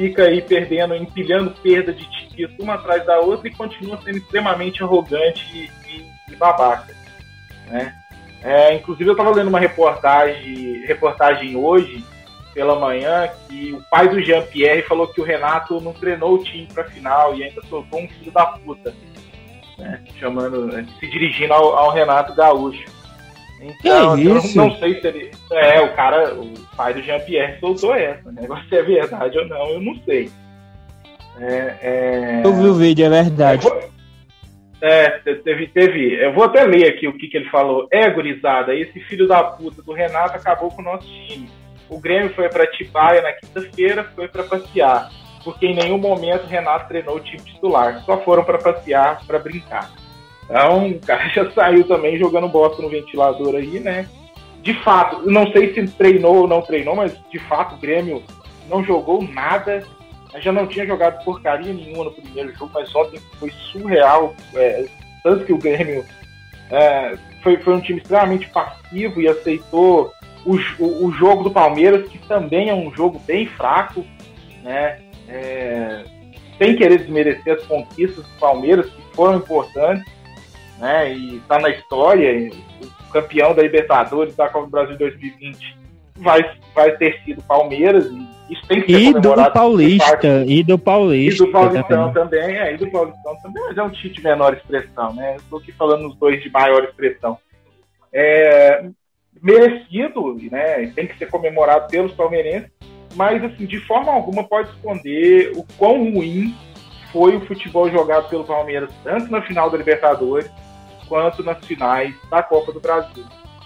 fica 0.00 0.22
aí 0.22 0.40
perdendo, 0.40 0.94
empilhando 0.94 1.50
perda 1.62 1.92
de 1.92 2.08
títulos 2.08 2.58
uma 2.58 2.74
atrás 2.74 3.04
da 3.04 3.20
outra 3.20 3.46
e 3.48 3.54
continua 3.54 4.00
sendo 4.02 4.16
extremamente 4.16 4.82
arrogante 4.82 5.70
e, 5.86 6.32
e, 6.32 6.36
babaca. 6.36 6.94
Né? 7.66 7.94
É, 8.42 8.74
inclusive 8.74 9.10
eu 9.10 9.12
estava 9.12 9.30
lendo 9.30 9.48
uma 9.48 9.60
reportagem, 9.60 10.86
reportagem 10.86 11.54
hoje 11.54 12.02
pela 12.54 12.80
manhã 12.80 13.28
que 13.46 13.74
o 13.74 13.82
pai 13.90 14.08
do 14.08 14.22
Jean 14.22 14.42
Pierre 14.42 14.82
falou 14.82 15.06
que 15.06 15.20
o 15.20 15.24
Renato 15.24 15.78
não 15.82 15.92
treinou 15.92 16.34
o 16.34 16.42
time 16.42 16.66
para 16.72 16.84
final 16.84 17.34
e 17.34 17.44
ainda 17.44 17.60
soltou 17.68 18.00
um 18.00 18.08
filho 18.08 18.32
da 18.32 18.46
puta, 18.46 18.94
né? 19.76 20.02
chamando, 20.18 20.72
se 20.98 21.06
dirigindo 21.08 21.52
ao, 21.52 21.76
ao 21.76 21.92
Renato 21.92 22.34
Gaúcho. 22.34 22.99
Então, 23.60 24.18
eu 24.18 24.34
não, 24.34 24.76
sei 24.78 25.00
se 25.00 25.06
ele. 25.06 25.30
É, 25.52 25.80
o 25.82 25.94
cara, 25.94 26.34
o 26.34 26.54
pai 26.76 26.94
do 26.94 27.02
Jean 27.02 27.20
Pierre 27.20 27.60
soltou 27.60 27.94
essa. 27.94 28.32
Né? 28.32 28.42
Agora 28.44 28.64
se 28.66 28.74
é 28.74 28.82
verdade 28.82 29.38
ou 29.38 29.46
não, 29.46 29.68
eu 29.70 29.80
não 29.80 29.94
sei. 30.04 30.30
É, 31.38 31.76
é... 31.82 32.42
Eu 32.42 32.54
vi 32.54 32.66
o 32.66 32.74
vídeo, 32.74 33.06
é 33.06 33.08
verdade. 33.22 33.66
É, 34.82 35.10
teve, 35.44 35.66
teve. 35.68 36.14
Eu 36.24 36.32
vou 36.32 36.44
até 36.44 36.64
ler 36.64 36.88
aqui 36.88 37.06
o 37.06 37.12
que, 37.12 37.28
que 37.28 37.36
ele 37.36 37.50
falou. 37.50 37.86
É, 37.92 38.08
gurizada, 38.08 38.74
esse 38.74 38.98
filho 39.00 39.28
da 39.28 39.44
puta 39.44 39.82
do 39.82 39.92
Renato 39.92 40.36
acabou 40.36 40.70
com 40.70 40.80
o 40.80 40.84
nosso 40.84 41.06
time. 41.06 41.48
O 41.88 42.00
Grêmio 42.00 42.32
foi 42.34 42.48
para 42.48 42.66
Tibaia 42.68 43.20
na 43.20 43.32
quinta-feira, 43.32 44.04
foi 44.14 44.28
para 44.28 44.44
passear, 44.44 45.10
porque 45.44 45.66
em 45.66 45.74
nenhum 45.74 45.98
momento 45.98 46.44
o 46.44 46.48
Renato 46.48 46.88
treinou 46.88 47.16
o 47.16 47.20
time 47.20 47.42
titular, 47.42 48.02
só 48.04 48.18
foram 48.18 48.44
para 48.44 48.58
passear, 48.58 49.20
para 49.26 49.38
brincar. 49.38 49.90
Então, 50.50 50.88
o 50.88 50.98
cara 51.00 51.28
já 51.28 51.48
saiu 51.52 51.86
também 51.86 52.18
jogando 52.18 52.48
bosta 52.48 52.82
no 52.82 52.90
ventilador 52.90 53.54
aí, 53.54 53.78
né? 53.78 54.08
De 54.62 54.74
fato, 54.82 55.30
não 55.30 55.50
sei 55.52 55.72
se 55.72 55.86
treinou 55.92 56.38
ou 56.38 56.48
não 56.48 56.60
treinou, 56.60 56.94
mas 56.94 57.16
de 57.30 57.38
fato 57.38 57.76
o 57.76 57.78
Grêmio 57.78 58.22
não 58.68 58.84
jogou 58.84 59.22
nada. 59.22 59.82
Já 60.38 60.52
não 60.52 60.66
tinha 60.66 60.86
jogado 60.86 61.24
porcaria 61.24 61.72
nenhuma 61.72 62.04
no 62.04 62.12
primeiro 62.12 62.52
jogo, 62.54 62.70
mas 62.74 62.94
ontem 62.94 63.18
foi 63.38 63.50
surreal. 63.50 64.34
É, 64.54 64.86
tanto 65.22 65.44
que 65.44 65.52
o 65.52 65.58
Grêmio 65.58 66.04
é, 66.70 67.16
foi, 67.42 67.56
foi 67.58 67.74
um 67.74 67.80
time 67.80 68.00
extremamente 68.00 68.48
passivo 68.50 69.20
e 69.20 69.28
aceitou 69.28 70.12
o, 70.44 70.56
o, 70.78 71.06
o, 71.06 71.12
jogo 71.12 71.44
do 71.44 71.50
Palmeiras, 71.50 72.08
que 72.08 72.18
também 72.26 72.68
é 72.68 72.74
um 72.74 72.94
jogo 72.94 73.18
bem 73.26 73.46
fraco, 73.46 74.04
né? 74.62 75.00
É, 75.28 76.04
sem 76.58 76.76
querer 76.76 76.98
desmerecer 76.98 77.54
as 77.54 77.64
conquistas 77.64 78.24
do 78.24 78.38
Palmeiras, 78.38 78.86
que 78.86 79.02
foram 79.14 79.36
importantes, 79.38 80.04
né? 80.80 81.12
E 81.12 81.36
está 81.36 81.58
na 81.58 81.68
história, 81.68 82.50
o 82.80 83.12
campeão 83.12 83.54
da 83.54 83.62
Libertadores 83.62 84.34
da 84.34 84.48
Copa 84.48 84.66
do 84.66 84.70
Brasil 84.70 84.98
2020 84.98 85.78
vai, 86.16 86.40
vai 86.74 86.96
ter 86.96 87.20
sido 87.24 87.42
Palmeiras, 87.42 88.06
e 88.06 88.52
isso 88.52 88.66
tem 88.66 88.82
que 88.82 88.92
ser 88.92 89.00
e 89.00 89.12
do 89.12 89.52
Paulista, 89.52 90.44
e 90.46 90.62
do 90.64 90.78
Paulista. 90.78 91.44
E 91.44 91.46
do 91.46 91.52
Paulistão 91.52 92.12
também, 92.12 92.40
também 92.40 92.56
é, 92.56 92.74
e 92.74 92.76
do 92.76 92.90
Paulistão 92.90 93.36
também, 93.42 93.62
mas 93.62 93.78
é 93.78 93.82
um 93.82 93.90
time 93.90 94.12
de 94.12 94.22
menor 94.22 94.54
expressão, 94.54 95.14
né? 95.14 95.36
Estou 95.36 95.58
aqui 95.60 95.70
falando 95.72 96.08
os 96.08 96.16
dois 96.16 96.42
de 96.42 96.50
maior 96.50 96.82
expressão. 96.82 97.38
É, 98.12 98.84
merecido, 99.40 100.36
né? 100.50 100.86
Tem 100.94 101.06
que 101.06 101.16
ser 101.16 101.30
comemorado 101.30 101.88
pelos 101.88 102.12
palmeirenses, 102.12 102.70
mas 103.14 103.42
assim, 103.44 103.66
de 103.66 103.78
forma 103.86 104.12
alguma 104.12 104.42
pode 104.42 104.70
esconder 104.70 105.52
o 105.54 105.64
quão 105.78 106.12
ruim 106.12 106.54
foi 107.12 107.36
o 107.36 107.46
futebol 107.46 107.90
jogado 107.90 108.28
pelo 108.28 108.44
Palmeiras, 108.44 108.90
tanto 109.02 109.30
na 109.30 109.42
final 109.42 109.70
da 109.70 109.78
Libertadores 109.78 110.50
quanto 111.10 111.42
nas 111.42 111.58
finais 111.66 112.14
da 112.30 112.40
Copa 112.40 112.72
do 112.72 112.80
Brasil. 112.80 113.24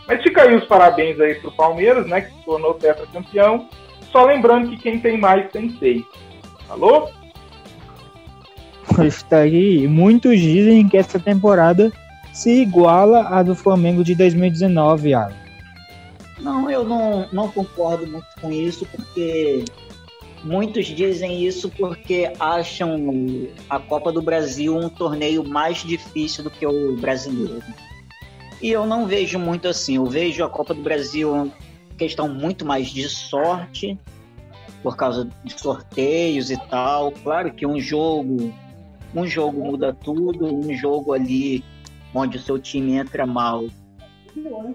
Mas 0.09 0.22
fica 0.22 0.42
aí 0.42 0.57
os 0.57 0.64
parabéns 0.64 1.20
aí 1.20 1.35
pro 1.37 1.52
Palmeiras, 1.52 2.07
né? 2.07 2.22
Que 2.22 2.33
se 2.33 2.44
tornou 2.44 2.74
tetracampeão. 2.74 3.68
Só 4.11 4.24
lembrando 4.24 4.70
que 4.70 4.78
quem 4.78 4.98
tem 4.98 5.20
mais 5.20 5.50
tem 5.52 5.70
seis. 5.78 6.02
Alô? 6.68 7.09
Está 9.04 9.38
aí. 9.38 9.87
Muitos 9.87 10.38
dizem 10.40 10.88
que 10.88 10.96
essa 10.96 11.18
temporada 11.18 11.92
se 12.33 12.62
iguala 12.62 13.28
à 13.28 13.42
do 13.42 13.54
Flamengo 13.54 14.02
de 14.02 14.14
2019, 14.14 15.14
Alan. 15.14 15.35
Não, 16.40 16.70
eu 16.70 16.85
não, 16.85 17.28
não 17.33 17.48
concordo 17.48 18.07
muito 18.07 18.26
com 18.40 18.50
isso, 18.50 18.87
porque 18.87 19.64
muitos 20.44 20.87
dizem 20.87 21.44
isso 21.44 21.68
porque 21.70 22.33
acham 22.38 23.48
a 23.68 23.78
Copa 23.78 24.12
do 24.12 24.22
Brasil 24.22 24.76
um 24.76 24.88
torneio 24.88 25.42
mais 25.42 25.78
difícil 25.78 26.44
do 26.44 26.50
que 26.50 26.66
o 26.66 26.96
brasileiro. 26.96 27.62
E 28.62 28.70
eu 28.70 28.87
não 28.87 29.07
vejo 29.07 29.38
muito 29.38 29.68
assim. 29.68 29.96
Eu 29.96 30.07
vejo 30.07 30.44
a 30.44 30.48
Copa 30.48 30.74
do 30.74 30.83
Brasil 30.83 31.50
questão 31.96 32.28
muito 32.28 32.64
mais 32.64 32.88
de 32.88 33.09
sorte, 33.09 33.98
por 34.83 34.96
causa 34.96 35.28
de 35.44 35.61
sorteios 35.61 36.50
e 36.50 36.57
tal. 36.68 37.12
Claro 37.12 37.52
que 37.52 37.66
um 37.66 37.80
jogo, 37.80 38.52
um 39.14 39.26
jogo 39.26 39.64
muda 39.64 39.92
tudo, 39.92 40.46
um 40.46 40.74
jogo 40.74 41.12
ali 41.12 41.64
onde 42.14 42.37
o 42.37 42.40
seu 42.40 42.59
time 42.59 42.94
entra 42.94 43.26
mal 43.26 43.64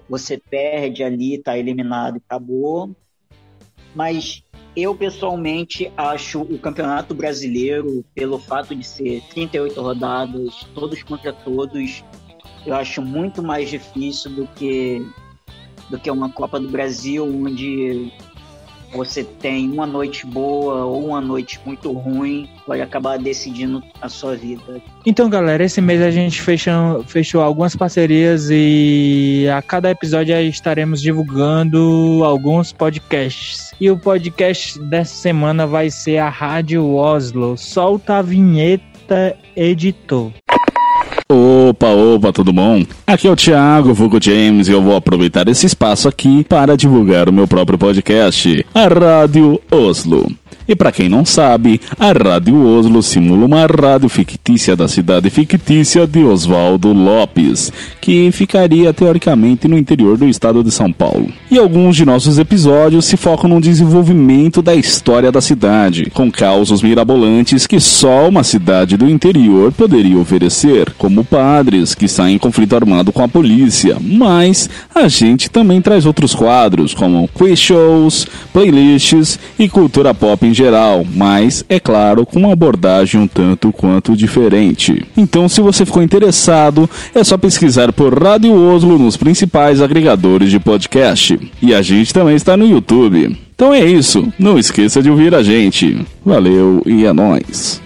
você 0.08 0.38
perde 0.38 1.04
ali, 1.04 1.38
tá 1.38 1.56
eliminado 1.56 2.16
e 2.16 2.22
acabou. 2.26 2.94
Mas 3.94 4.42
eu 4.76 4.94
pessoalmente 4.94 5.92
acho 5.96 6.42
o 6.42 6.58
Campeonato 6.58 7.14
Brasileiro, 7.14 8.04
pelo 8.14 8.38
fato 8.38 8.74
de 8.74 8.84
ser 8.84 9.22
38 9.30 9.80
rodadas, 9.80 10.66
todos 10.74 11.02
contra 11.02 11.32
todos, 11.32 12.04
eu 12.64 12.74
acho 12.74 13.02
muito 13.02 13.42
mais 13.42 13.68
difícil 13.68 14.30
do 14.30 14.46
que 14.46 15.04
do 15.88 15.98
que 15.98 16.10
uma 16.10 16.30
Copa 16.30 16.60
do 16.60 16.68
Brasil 16.68 17.24
onde 17.24 18.12
você 18.92 19.22
tem 19.24 19.70
uma 19.70 19.86
noite 19.86 20.26
boa 20.26 20.84
ou 20.84 21.08
uma 21.08 21.20
noite 21.20 21.60
muito 21.64 21.92
ruim, 21.92 22.48
pode 22.66 22.82
acabar 22.82 23.18
decidindo 23.18 23.82
a 24.00 24.08
sua 24.08 24.36
vida. 24.36 24.80
Então, 25.06 25.30
galera, 25.30 25.64
esse 25.64 25.80
mês 25.80 26.02
a 26.02 26.10
gente 26.10 26.40
fechou, 26.40 27.02
fechou 27.04 27.40
algumas 27.40 27.76
parcerias 27.76 28.48
e 28.50 29.46
a 29.54 29.62
cada 29.62 29.90
episódio 29.90 30.38
estaremos 30.40 31.00
divulgando 31.00 32.22
alguns 32.24 32.72
podcasts. 32.72 33.72
E 33.80 33.90
o 33.90 33.98
podcast 33.98 34.78
dessa 34.78 35.14
semana 35.14 35.66
vai 35.66 35.90
ser 35.90 36.18
a 36.18 36.28
Rádio 36.28 36.94
Oslo. 36.94 37.56
Solta 37.56 38.18
a 38.18 38.22
vinheta, 38.22 39.36
editor. 39.56 40.32
Opa, 41.70 41.86
opa, 41.86 42.32
tudo 42.32 42.52
bom? 42.52 42.84
Aqui 43.06 43.28
é 43.28 43.30
o 43.30 43.36
Thiago 43.36 43.94
Vugo 43.94 44.18
James 44.20 44.66
e 44.66 44.72
eu 44.72 44.82
vou 44.82 44.96
aproveitar 44.96 45.46
esse 45.46 45.66
espaço 45.66 46.08
aqui 46.08 46.42
para 46.42 46.76
divulgar 46.76 47.28
o 47.28 47.32
meu 47.32 47.46
próprio 47.46 47.78
podcast, 47.78 48.66
a 48.74 48.88
Rádio 48.88 49.60
Oslo. 49.70 50.26
E 50.68 50.76
para 50.76 50.92
quem 50.92 51.08
não 51.08 51.24
sabe, 51.24 51.80
a 51.98 52.12
Rádio 52.12 52.64
Oslo 52.64 53.02
simula 53.02 53.46
uma 53.46 53.66
rádio 53.66 54.08
fictícia 54.08 54.76
da 54.76 54.86
cidade 54.86 55.28
fictícia 55.28 56.06
de 56.06 56.22
Oswaldo 56.22 56.92
Lopes, 56.92 57.72
que 58.00 58.30
ficaria 58.30 58.92
teoricamente 58.92 59.66
no 59.66 59.76
interior 59.76 60.16
do 60.16 60.28
estado 60.28 60.62
de 60.62 60.70
São 60.70 60.92
Paulo. 60.92 61.28
E 61.50 61.58
alguns 61.58 61.96
de 61.96 62.04
nossos 62.04 62.38
episódios 62.38 63.04
se 63.04 63.16
focam 63.16 63.50
no 63.50 63.60
desenvolvimento 63.60 64.62
da 64.62 64.74
história 64.74 65.32
da 65.32 65.40
cidade, 65.40 66.08
com 66.10 66.30
causos 66.30 66.82
mirabolantes 66.82 67.66
que 67.66 67.80
só 67.80 68.28
uma 68.28 68.44
cidade 68.44 68.96
do 68.96 69.08
interior 69.08 69.72
poderia 69.72 70.18
oferecer, 70.18 70.92
como 70.96 71.24
padres 71.24 71.94
que 71.94 72.06
saem 72.06 72.36
em 72.36 72.38
conflito 72.38 72.76
armado 72.76 73.12
com 73.12 73.22
a 73.22 73.28
polícia. 73.28 73.96
Mas 74.00 74.70
a 74.94 75.08
gente 75.08 75.50
também 75.50 75.80
traz 75.80 76.06
outros 76.06 76.34
quadros, 76.34 76.94
como 76.94 77.28
quiz 77.28 77.58
shows, 77.58 78.26
playlists 78.52 79.38
e 79.58 79.68
cultura 79.68 80.14
pop 80.14 80.39
em 80.42 80.54
geral, 80.54 81.04
mas, 81.14 81.64
é 81.68 81.78
claro, 81.78 82.24
com 82.24 82.38
uma 82.38 82.52
abordagem 82.52 83.20
um 83.20 83.26
tanto 83.26 83.72
quanto 83.72 84.16
diferente. 84.16 85.06
Então, 85.16 85.48
se 85.48 85.60
você 85.60 85.84
ficou 85.84 86.02
interessado, 86.02 86.88
é 87.14 87.22
só 87.22 87.36
pesquisar 87.36 87.92
por 87.92 88.20
Rádio 88.20 88.54
Oslo 88.54 88.98
nos 88.98 89.16
principais 89.16 89.80
agregadores 89.80 90.50
de 90.50 90.58
podcast. 90.58 91.38
E 91.60 91.74
a 91.74 91.82
gente 91.82 92.12
também 92.12 92.36
está 92.36 92.56
no 92.56 92.66
YouTube. 92.66 93.36
Então 93.60 93.74
é 93.74 93.80
isso, 93.80 94.32
não 94.38 94.58
esqueça 94.58 95.02
de 95.02 95.10
ouvir 95.10 95.34
a 95.34 95.42
gente. 95.42 96.06
Valeu 96.24 96.82
e 96.86 97.04
é 97.04 97.12
nóis. 97.12 97.82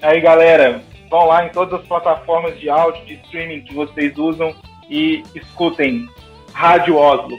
Aí 0.00 0.20
galera, 0.20 0.80
vão 1.10 1.26
lá 1.26 1.44
em 1.44 1.48
todas 1.48 1.80
as 1.80 1.86
plataformas 1.86 2.58
de 2.60 2.70
áudio, 2.70 3.04
de 3.04 3.14
streaming 3.24 3.62
que 3.62 3.74
vocês 3.74 4.16
usam 4.16 4.54
e 4.88 5.24
escutem 5.34 6.06
Rádio 6.52 6.96
Oslo. 6.96 7.36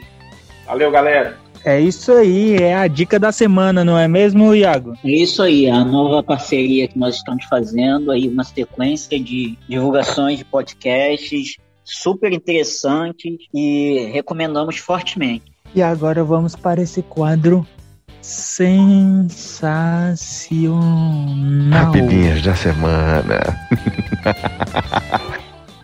Valeu 0.65 0.91
galera! 0.91 1.42
É 1.65 1.79
isso 1.79 2.11
aí, 2.11 2.57
é 2.57 2.75
a 2.75 2.87
dica 2.87 3.17
da 3.17 3.31
semana, 3.31 3.85
não 3.85 3.97
é 3.97 4.05
mesmo, 4.07 4.53
Iago? 4.53 4.93
É 5.03 5.09
isso 5.09 5.41
aí, 5.41 5.69
a 5.69 5.83
nova 5.85 6.21
parceria 6.21 6.87
que 6.89 6.99
nós 6.99 7.15
estamos 7.15 7.45
fazendo 7.45 8.11
aí, 8.11 8.27
uma 8.27 8.43
sequência 8.43 9.17
de 9.17 9.57
divulgações 9.67 10.39
de 10.39 10.45
podcasts 10.45 11.55
super 11.83 12.33
interessantes 12.33 13.37
e 13.53 14.09
recomendamos 14.11 14.77
fortemente. 14.77 15.53
E 15.73 15.81
agora 15.81 16.23
vamos 16.23 16.55
para 16.55 16.81
esse 16.81 17.01
quadro 17.01 17.65
sensacional. 18.21 19.55
Rapidinhas 21.71 22.41
da 22.41 22.55
semana. 22.55 23.41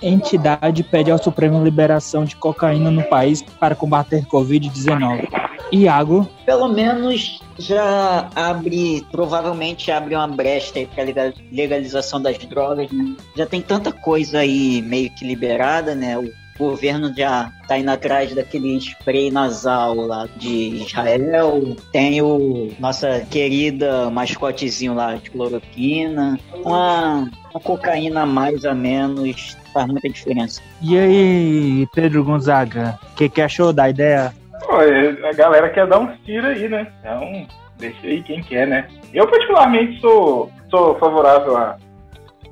Entidade 0.01 0.83
pede 0.83 1.12
ao 1.12 1.21
Supremo 1.21 1.63
liberação 1.63 2.23
de 2.23 2.35
cocaína 2.35 2.89
no 2.89 3.03
país 3.03 3.41
para 3.41 3.75
combater 3.75 4.25
Covid-19. 4.25 5.27
Iago. 5.71 6.27
Pelo 6.45 6.67
menos 6.67 7.41
já 7.57 8.29
abre, 8.35 9.05
provavelmente 9.12 9.91
abre 9.91 10.15
uma 10.15 10.27
brecha 10.27 10.73
para 10.95 11.33
legalização 11.51 12.21
das 12.21 12.38
drogas, 12.38 12.91
né? 12.91 13.15
Já 13.35 13.45
tem 13.45 13.62
tanta 13.62 13.91
coisa 13.91 14.39
aí 14.39 14.81
meio 14.81 15.09
que 15.12 15.25
liberada, 15.25 15.93
né? 15.93 16.17
O 16.17 16.31
governo 16.57 17.13
já 17.15 17.51
tá 17.67 17.77
indo 17.77 17.89
atrás 17.89 18.33
daquele 18.35 18.77
spray 18.77 19.31
nasal 19.31 19.95
lá 19.95 20.27
de 20.38 20.83
Israel. 20.83 21.75
Tem 21.91 22.21
o 22.21 22.71
nossa 22.79 23.21
querida 23.29 24.09
mascotezinho 24.09 24.93
lá 24.93 25.15
de 25.15 25.29
cloroquina. 25.29 26.38
Uma, 26.53 27.29
uma 27.51 27.62
cocaína 27.62 28.25
mais 28.25 28.65
ou 28.65 28.75
menos 28.75 29.55
faz 29.71 29.88
muita 29.88 30.10
diferença. 30.10 30.62
E 30.82 30.97
aí, 30.97 31.88
Pedro 31.93 32.23
Gonzaga, 32.23 32.99
o 33.12 33.15
que, 33.15 33.29
que 33.29 33.41
achou 33.41 33.71
da 33.71 33.89
ideia? 33.89 34.34
Pô, 34.65 34.75
a 34.75 35.34
galera 35.34 35.69
quer 35.69 35.88
dar 35.88 35.99
uns 35.99 36.19
tiros 36.21 36.49
aí, 36.49 36.67
né? 36.67 36.91
Então, 36.99 37.47
deixa 37.77 38.08
aí 38.08 38.21
quem 38.23 38.41
quer, 38.41 38.67
né? 38.67 38.88
Eu, 39.13 39.27
particularmente, 39.27 39.99
sou, 39.99 40.51
sou 40.69 40.97
favorável 40.99 41.58
à, 41.58 41.77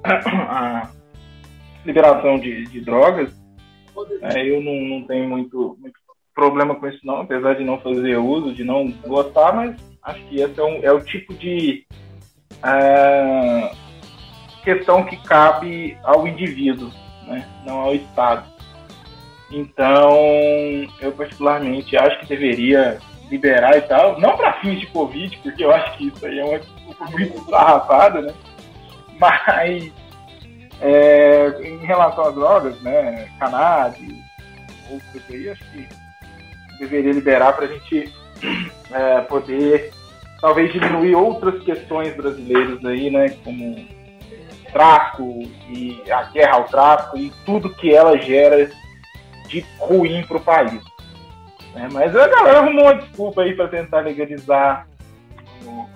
à 0.05 0.89
liberação 1.85 2.39
de, 2.39 2.65
de 2.65 2.81
drogas. 2.81 3.31
É, 4.21 4.45
eu 4.45 4.61
não, 4.61 4.99
não 4.99 5.07
tenho 5.07 5.27
muito, 5.27 5.77
muito 5.79 5.99
problema 6.33 6.75
com 6.75 6.87
isso, 6.87 6.99
não, 7.03 7.21
apesar 7.21 7.55
de 7.55 7.63
não 7.63 7.79
fazer 7.79 8.17
uso, 8.17 8.53
de 8.53 8.63
não 8.63 8.91
gostar, 9.07 9.55
mas 9.55 9.75
acho 10.03 10.23
que 10.25 10.39
esse 10.39 10.59
é, 10.59 10.63
um, 10.63 10.79
é 10.83 10.91
o 10.91 11.03
tipo 11.03 11.33
de 11.33 11.83
uh, 12.57 13.75
questão 14.67 15.05
que 15.05 15.15
cabe 15.23 15.97
ao 16.03 16.27
indivíduo, 16.27 16.91
né? 17.25 17.47
não 17.65 17.79
ao 17.79 17.95
Estado. 17.95 18.45
Então, 19.49 20.13
eu 20.99 21.13
particularmente 21.13 21.95
acho 21.95 22.19
que 22.19 22.25
deveria 22.25 22.99
liberar 23.31 23.77
e 23.77 23.81
tal, 23.81 24.19
não 24.19 24.35
para 24.35 24.59
fins 24.59 24.81
de 24.81 24.87
Covid, 24.87 25.37
porque 25.37 25.63
eu 25.63 25.71
acho 25.71 25.97
que 25.97 26.07
isso 26.07 26.25
aí 26.25 26.39
é 26.39 26.43
uma 26.43 26.59
desculpa 26.59 27.05
muito 27.11 27.51
né? 28.21 28.33
Mas 29.17 29.91
é, 30.81 31.61
em 31.63 31.77
relação 31.85 32.25
às 32.25 32.35
drogas, 32.35 32.81
né, 32.81 33.29
cannabis, 33.39 34.15
outros 34.91 35.23
aí, 35.29 35.49
acho 35.49 35.63
que 35.71 35.87
deveria 36.77 37.13
liberar 37.13 37.53
para 37.53 37.65
a 37.65 37.67
gente 37.69 38.13
é, 38.91 39.21
poder 39.21 39.91
talvez 40.41 40.71
diminuir 40.71 41.15
outras 41.15 41.63
questões 41.63 42.15
brasileiras 42.15 42.83
aí, 42.85 43.09
né, 43.09 43.29
como 43.43 43.96
tráfico 44.71 45.23
e 45.69 46.01
a 46.11 46.23
guerra 46.23 46.55
ao 46.55 46.63
tráfico 46.65 47.17
e 47.17 47.31
tudo 47.45 47.73
que 47.75 47.93
ela 47.93 48.17
gera 48.17 48.69
de 49.47 49.65
ruim 49.79 50.23
para 50.27 50.37
o 50.37 50.43
país. 50.43 50.83
Né? 51.73 51.87
Mas 51.91 52.15
a 52.15 52.27
galera 52.27 52.59
arrumou 52.59 52.85
uma 52.85 52.95
desculpa 52.95 53.43
aí 53.43 53.55
para 53.55 53.67
tentar 53.67 54.01
legalizar 54.01 54.87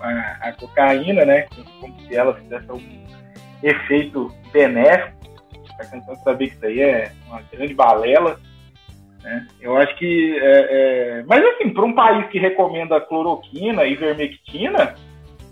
a, 0.02 0.50
a, 0.50 0.54
cocaína, 0.54 1.26
né, 1.26 1.48
como 1.80 2.00
se 2.02 2.16
ela 2.16 2.34
fizesse 2.36 2.70
algum 2.70 3.06
efeito 3.64 4.34
benéfico. 4.52 5.20
Está 5.80 5.98
de 5.98 6.24
saber 6.24 6.48
que 6.50 6.56
isso 6.56 6.66
aí 6.66 6.82
é 6.82 7.12
uma 7.28 7.42
grande 7.52 7.74
balela. 7.74 8.40
Né? 9.24 9.48
Eu 9.60 9.78
acho 9.78 9.96
que. 9.98 10.38
É, 10.40 10.68
é... 11.20 11.24
Mas, 11.28 11.44
assim, 11.44 11.70
para 11.70 11.86
um 11.86 11.94
país 11.94 12.28
que 12.30 12.38
recomenda 12.38 13.02
cloroquina 13.02 13.86
e 13.86 13.96
vermectina, 13.96 14.96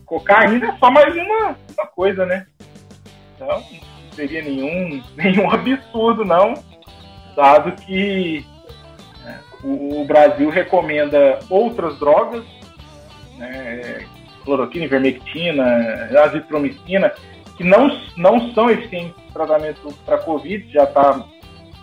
cocaína 0.05 0.69
é 0.69 0.77
só 0.77 0.91
mais 0.91 1.15
uma, 1.15 1.55
uma 1.77 1.87
coisa, 1.87 2.25
né? 2.25 2.45
Então, 3.39 3.47
não 3.47 4.11
seria 4.13 4.41
nenhum, 4.41 5.01
nenhum 5.15 5.49
absurdo, 5.49 6.25
não, 6.25 6.55
dado 7.35 7.71
que 7.81 8.45
né, 9.23 9.39
o, 9.63 10.01
o, 10.01 10.05
Brasil 10.05 10.49
recomenda 10.49 11.39
outras 11.49 11.97
drogas, 11.97 12.43
né, 13.37 14.05
cloroquina, 14.43 14.87
vermectina, 14.87 15.63
azitromicina, 16.25 17.13
que 17.55 17.63
não, 17.63 17.89
não 18.17 18.51
são 18.53 18.69
eficientes 18.69 19.15
no 19.25 19.31
tratamento 19.31 19.93
para 20.05 20.17
Covid, 20.17 20.69
já 20.69 20.83
está 20.83 21.23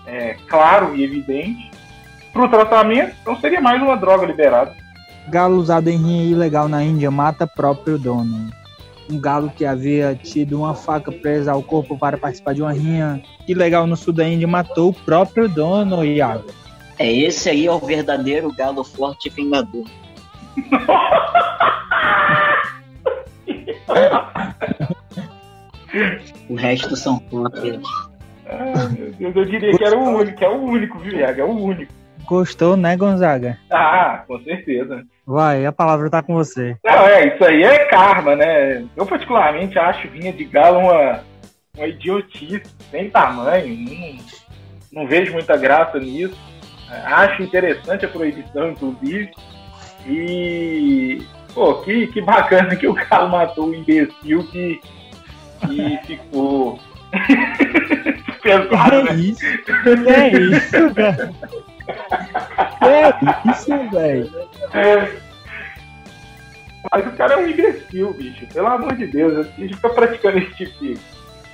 é, 0.07 0.37
claro 0.47 0.95
e 0.95 1.03
evidente. 1.03 1.71
Para 2.33 2.45
o 2.45 2.49
tratamento, 2.51 3.15
então 3.23 3.41
seria 3.41 3.63
mais 3.63 3.81
uma 3.81 3.97
droga 3.97 4.27
liberada. 4.27 4.75
Galo 5.29 5.57
usado 5.57 5.89
em 5.89 5.97
rinha 5.97 6.31
ilegal 6.31 6.69
na 6.69 6.85
Índia 6.85 7.11
mata 7.11 7.47
próprio 7.47 7.99
dono. 7.99 8.51
Um 9.11 9.21
galo 9.21 9.51
que 9.51 9.65
havia 9.65 10.15
tido 10.15 10.59
uma 10.59 10.75
faca 10.75 11.13
presa 11.13 11.53
ao 11.53 11.63
corpo 11.63 11.97
para 11.97 12.17
participar 12.19 12.55
de 12.55 12.63
uma 12.63 12.73
rinha 12.73 13.23
ilegal 13.47 13.87
no 13.87 13.97
sul 13.97 14.13
da 14.13 14.29
Índia 14.29 14.49
matou 14.49 14.91
o 14.91 14.95
próprio 14.95 15.49
dono, 15.49 16.05
Iago. 16.05 16.47
É 16.99 17.13
esse 17.13 17.49
aí 17.51 17.67
é 17.67 17.73
o 17.73 17.79
verdadeiro 17.79 18.53
galo 18.53 18.83
forte 18.83 19.29
e 19.29 19.31
vingador. 19.31 19.85
O 26.49 26.55
resto 26.55 26.95
são 26.97 27.19
cópias. 27.19 27.83
Ah, 28.47 28.89
eu, 29.19 29.33
eu 29.33 29.45
diria 29.45 29.77
que 29.77 29.85
era 29.85 29.99
o 29.99 30.19
único, 30.19 30.45
é 30.45 30.49
o 30.49 30.63
único, 30.63 30.99
viu, 30.99 31.19
Iago? 31.19 31.41
É 31.41 31.45
o 31.45 31.51
único. 31.51 31.93
Gostou, 32.27 32.77
né, 32.77 32.97
Gonzaga? 32.97 33.59
Ah, 33.71 34.25
com 34.27 34.41
certeza. 34.41 35.05
Vai, 35.27 35.65
a 35.65 35.73
palavra 35.73 36.11
tá 36.11 36.23
com 36.23 36.35
você. 36.35 36.77
Não, 36.85 37.07
é, 37.07 37.29
isso 37.29 37.45
aí 37.45 37.63
é 37.63 37.85
karma, 37.87 38.35
né? 38.35 38.85
Eu 38.97 39.07
particularmente 39.07 39.79
acho 39.79 40.09
vinha 40.09 40.33
de 40.33 40.45
galo 40.45 40.79
uma, 40.79 41.21
uma 41.77 41.87
idiotice 41.87 42.63
sem 42.91 43.11
tamanho. 43.11 43.77
Não, 43.77 45.03
não 45.03 45.09
vejo 45.09 45.33
muita 45.33 45.57
graça 45.57 45.99
nisso. 45.99 46.37
Acho 47.05 47.43
interessante 47.43 48.05
a 48.05 48.09
proibição, 48.09 48.71
inclusive. 48.71 49.31
E, 50.07 51.23
pô, 51.53 51.75
que, 51.83 52.07
que 52.09 52.21
bacana 52.21 52.77
que 52.77 52.87
o 52.87 52.95
galo 52.95 53.29
matou 53.29 53.69
o 53.69 53.75
imbecil 53.75 54.47
que 54.49 54.81
e 55.71 55.99
ficou 56.07 56.79
pesado, 58.43 59.03
né? 59.05 59.15
Isso, 59.15 59.45
é 60.09 60.29
isso, 60.33 60.95
velho. 60.95 61.35
É 61.89 63.51
isso, 63.51 63.91
velho. 63.91 64.49
É. 64.73 65.13
Mas 66.93 67.07
o 67.07 67.11
cara 67.13 67.35
é 67.35 67.37
um 67.39 67.49
imbecil, 67.49 68.13
bicho. 68.13 68.47
Pelo 68.47 68.69
amor 68.69 68.95
de 68.95 69.07
Deus. 69.07 69.47
A 69.47 69.61
gente 69.61 69.75
fica 69.75 69.91
praticando 69.91 70.39
esse 70.39 70.55
tipo 70.55 70.85
de 70.85 70.99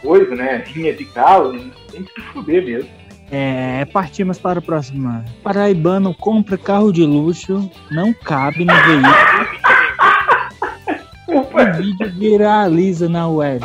coisa, 0.02 0.34
né? 0.34 0.62
Rinha 0.66 0.92
de 0.92 1.04
galo, 1.04 1.58
tem 1.90 2.04
que 2.04 2.12
se 2.12 2.20
fuder 2.28 2.64
mesmo. 2.64 2.90
É, 3.30 3.86
partimos 3.86 4.38
para 4.38 4.58
o 4.58 4.62
próximo. 4.62 5.24
Paraibano 5.42 6.14
compra 6.14 6.58
carro 6.58 6.92
de 6.92 7.02
luxo, 7.02 7.70
não 7.90 8.12
cabe 8.12 8.64
no 8.64 8.74
veículo 8.74 9.72
o 11.32 11.72
vídeo 11.76 12.12
viraliza 12.12 13.08
na 13.08 13.28
web. 13.28 13.64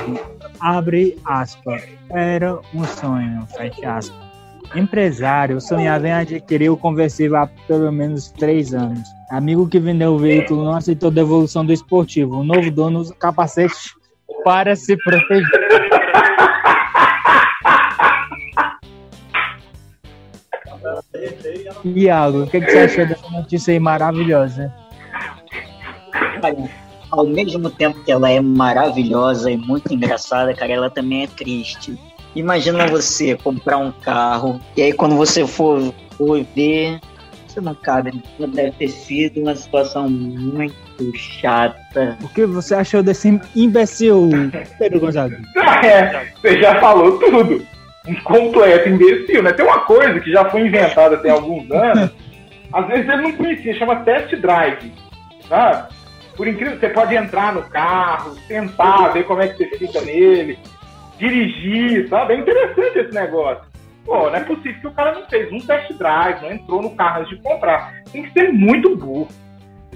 Abre 0.59 1.17
aspas. 1.25 1.83
Era 2.09 2.59
um 2.73 2.83
sonho, 2.85 3.45
fecha 3.55 3.95
aspas. 3.95 4.26
Empresário 4.75 5.59
sonhava 5.61 6.07
em 6.07 6.13
adquirir 6.13 6.69
o 6.69 6.77
conversível 6.77 7.37
há 7.37 7.47
pelo 7.67 7.91
menos 7.91 8.29
três 8.31 8.73
anos. 8.73 9.01
Amigo 9.29 9.67
que 9.67 9.79
vendeu 9.79 10.13
o 10.13 10.17
veículo 10.17 10.63
não 10.63 10.75
aceitou 10.75 11.09
devolução 11.09 11.65
do 11.65 11.73
esportivo. 11.73 12.37
O 12.37 12.43
novo 12.43 12.69
dono 12.71 12.99
usa 12.99 13.15
capacete 13.15 13.95
para 14.43 14.75
se 14.75 14.95
proteger. 14.97 15.47
Iago, 21.83 22.43
o 22.43 22.47
que, 22.47 22.59
que 22.61 22.71
você 22.71 22.79
achou 22.79 23.05
dessa 23.05 23.29
notícia 23.29 23.73
aí 23.73 23.79
maravilhosa? 23.79 24.73
ao 27.11 27.25
mesmo 27.25 27.69
tempo 27.69 28.03
que 28.03 28.11
ela 28.11 28.29
é 28.29 28.41
maravilhosa 28.41 29.49
e 29.49 29.57
muito 29.57 29.93
engraçada, 29.93 30.53
cara, 30.53 30.73
ela 30.73 30.89
também 30.89 31.23
é 31.23 31.27
triste. 31.27 31.97
Imagina 32.37 32.85
você 32.85 33.35
comprar 33.35 33.77
um 33.77 33.91
carro 33.91 34.61
e 34.75 34.83
aí 34.83 34.93
quando 34.93 35.15
você 35.15 35.45
for, 35.47 35.91
for 36.15 36.45
ver, 36.55 36.99
você 37.47 37.59
não 37.59 37.73
cabe. 37.73 38.11
Deve 38.37 38.71
ter 38.73 38.89
sido 38.89 39.41
uma 39.41 39.55
situação 39.55 40.07
muito 40.07 40.75
chata. 41.15 42.15
O 42.23 42.29
que 42.29 42.45
você 42.45 42.75
achou 42.75 43.01
desse 43.01 43.41
imbecil, 43.55 44.29
Pedro 44.77 44.99
Gonzaga? 44.99 45.41
É, 45.83 46.27
você 46.35 46.61
já 46.61 46.79
falou 46.79 47.17
tudo. 47.19 47.65
Um 48.07 48.15
completo 48.21 48.89
imbecil, 48.89 49.43
né? 49.43 49.51
Tem 49.51 49.65
uma 49.65 49.79
coisa 49.81 50.19
que 50.19 50.31
já 50.31 50.49
foi 50.49 50.61
inventada 50.61 51.17
tem 51.17 51.29
alguns 51.29 51.69
anos 51.71 52.09
Às 52.71 52.87
vezes 52.87 53.09
ele 53.09 53.21
não 53.21 53.31
conhecia, 53.33 53.77
chama 53.77 53.97
test 53.97 54.35
drive. 54.35 54.93
Tá? 55.49 55.89
Por 56.35 56.47
incrível, 56.47 56.79
você 56.79 56.89
pode 56.89 57.15
entrar 57.15 57.53
no 57.53 57.63
carro, 57.63 58.37
sentar, 58.47 59.11
ver 59.11 59.23
como 59.25 59.41
é 59.41 59.47
que 59.47 59.57
você 59.57 59.77
fica 59.77 60.01
nele, 60.01 60.57
dirigir, 61.17 62.07
sabe? 62.09 62.33
É 62.33 62.37
interessante 62.37 62.99
esse 62.99 63.13
negócio. 63.13 63.63
Pô, 64.05 64.29
não 64.29 64.35
é 64.35 64.43
possível 64.43 64.79
que 64.79 64.87
o 64.87 64.91
cara 64.91 65.13
não 65.13 65.25
fez 65.27 65.51
um 65.51 65.59
test 65.59 65.91
drive, 65.93 66.41
não 66.41 66.51
entrou 66.51 66.81
no 66.81 66.95
carro 66.95 67.21
antes 67.21 67.35
de 67.35 67.43
comprar. 67.43 67.93
Tem 68.11 68.23
que 68.23 68.31
ser 68.31 68.51
muito 68.53 68.95
burro. 68.95 69.27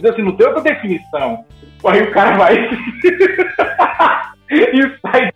Assim, 0.04 0.22
não 0.24 0.36
tem 0.36 0.48
outra 0.48 0.64
definição. 0.64 1.46
Aí 1.86 2.02
o 2.02 2.12
cara 2.12 2.38
vai 2.38 2.56
e 4.50 5.00
sai 5.02 5.32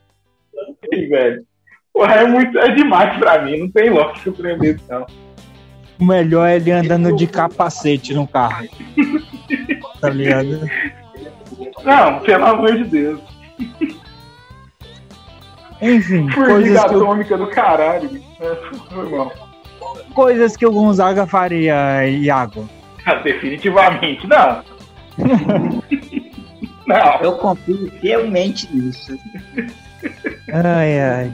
velho. 1.09 1.45
Porra, 1.93 2.15
é 2.15 2.25
muito. 2.25 2.57
É 2.57 2.69
demais 2.73 3.17
pra 3.17 3.41
mim, 3.41 3.59
não 3.59 3.71
tem 3.71 3.89
lógica 3.89 4.31
pra 4.31 4.57
mim, 4.57 4.75
não. 4.89 5.05
O 5.99 6.05
melhor 6.05 6.45
é 6.47 6.57
ele 6.57 6.71
andando 6.71 7.15
de 7.15 7.25
capacete 7.25 8.13
no 8.13 8.27
carro. 8.27 8.67
tá 10.01 10.09
ligado? 10.09 10.69
Não, 11.83 12.19
pelo 12.19 12.45
amor 12.45 12.75
de 12.75 12.83
Deus. 12.83 13.21
Enfim, 15.81 16.29
coisas 16.31 16.83
que, 16.85 16.93
eu, 16.93 17.01
atômica 17.01 17.37
do 17.37 17.47
caralho. 17.47 18.21
É, 18.39 18.55
foi 18.89 19.09
mal. 19.09 19.31
coisas 20.13 20.55
que 20.55 20.65
o 20.65 20.71
Gonzaga 20.71 21.27
faria, 21.27 22.07
Iago. 22.07 22.67
Ah, 23.05 23.15
definitivamente, 23.15 24.25
não. 24.27 24.61
não. 26.87 27.21
Eu 27.21 27.33
confio 27.33 27.91
fielmente 27.99 28.73
nisso. 28.73 29.17
Ai, 30.51 30.99
ai. 30.99 31.33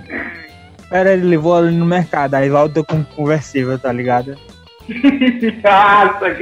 Pera, 0.90 1.14
ele 1.14 1.28
levou 1.28 1.56
ali 1.56 1.74
no 1.74 1.86
mercado, 1.86 2.34
aí 2.34 2.50
volta 2.50 2.84
com 2.84 3.04
conversível, 3.04 3.80
tá 3.80 3.94
ligado? 3.94 4.36
Nossa, 5.64 6.36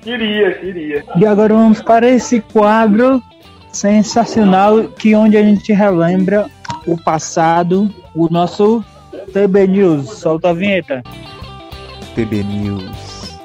queria, 0.00 0.52
queria. 0.54 1.04
E 1.16 1.26
agora 1.26 1.52
vamos 1.52 1.82
para 1.82 2.08
esse 2.08 2.40
quadro 2.40 3.22
sensacional 3.70 4.84
que 4.84 5.14
onde 5.14 5.36
a 5.36 5.42
gente 5.42 5.72
relembra 5.72 6.46
o 6.90 6.96
passado, 6.96 7.88
o 8.14 8.28
nosso 8.28 8.84
TB 9.32 9.68
News. 9.68 10.10
Solta 10.18 10.50
a 10.50 10.52
vinheta. 10.52 11.02
TB 12.16 12.42
News. 12.42 13.38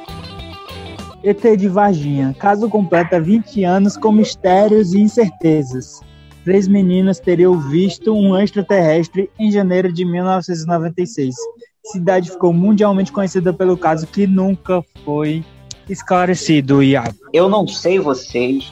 ET 1.23 1.41
de 1.57 1.67
Varginha. 1.67 2.35
Caso 2.39 2.67
completa 2.67 3.19
20 3.19 3.63
anos 3.63 3.95
com 3.97 4.11
mistérios 4.11 4.93
e 4.93 4.99
incertezas. 4.99 5.99
Três 6.43 6.67
meninas 6.67 7.19
teriam 7.19 7.59
visto 7.59 8.15
um 8.15 8.37
extraterrestre 8.37 9.29
em 9.37 9.51
janeiro 9.51 9.93
de 9.93 10.03
1996. 10.05 11.35
Cidade 11.83 12.31
ficou 12.31 12.51
mundialmente 12.51 13.11
conhecida 13.11 13.53
pelo 13.53 13.77
caso 13.77 14.07
que 14.07 14.25
nunca 14.25 14.83
foi 15.03 15.43
esclarecido, 15.87 16.81
Iago. 16.81 17.15
Eu 17.31 17.47
não 17.47 17.67
sei 17.67 17.99
vocês, 17.99 18.71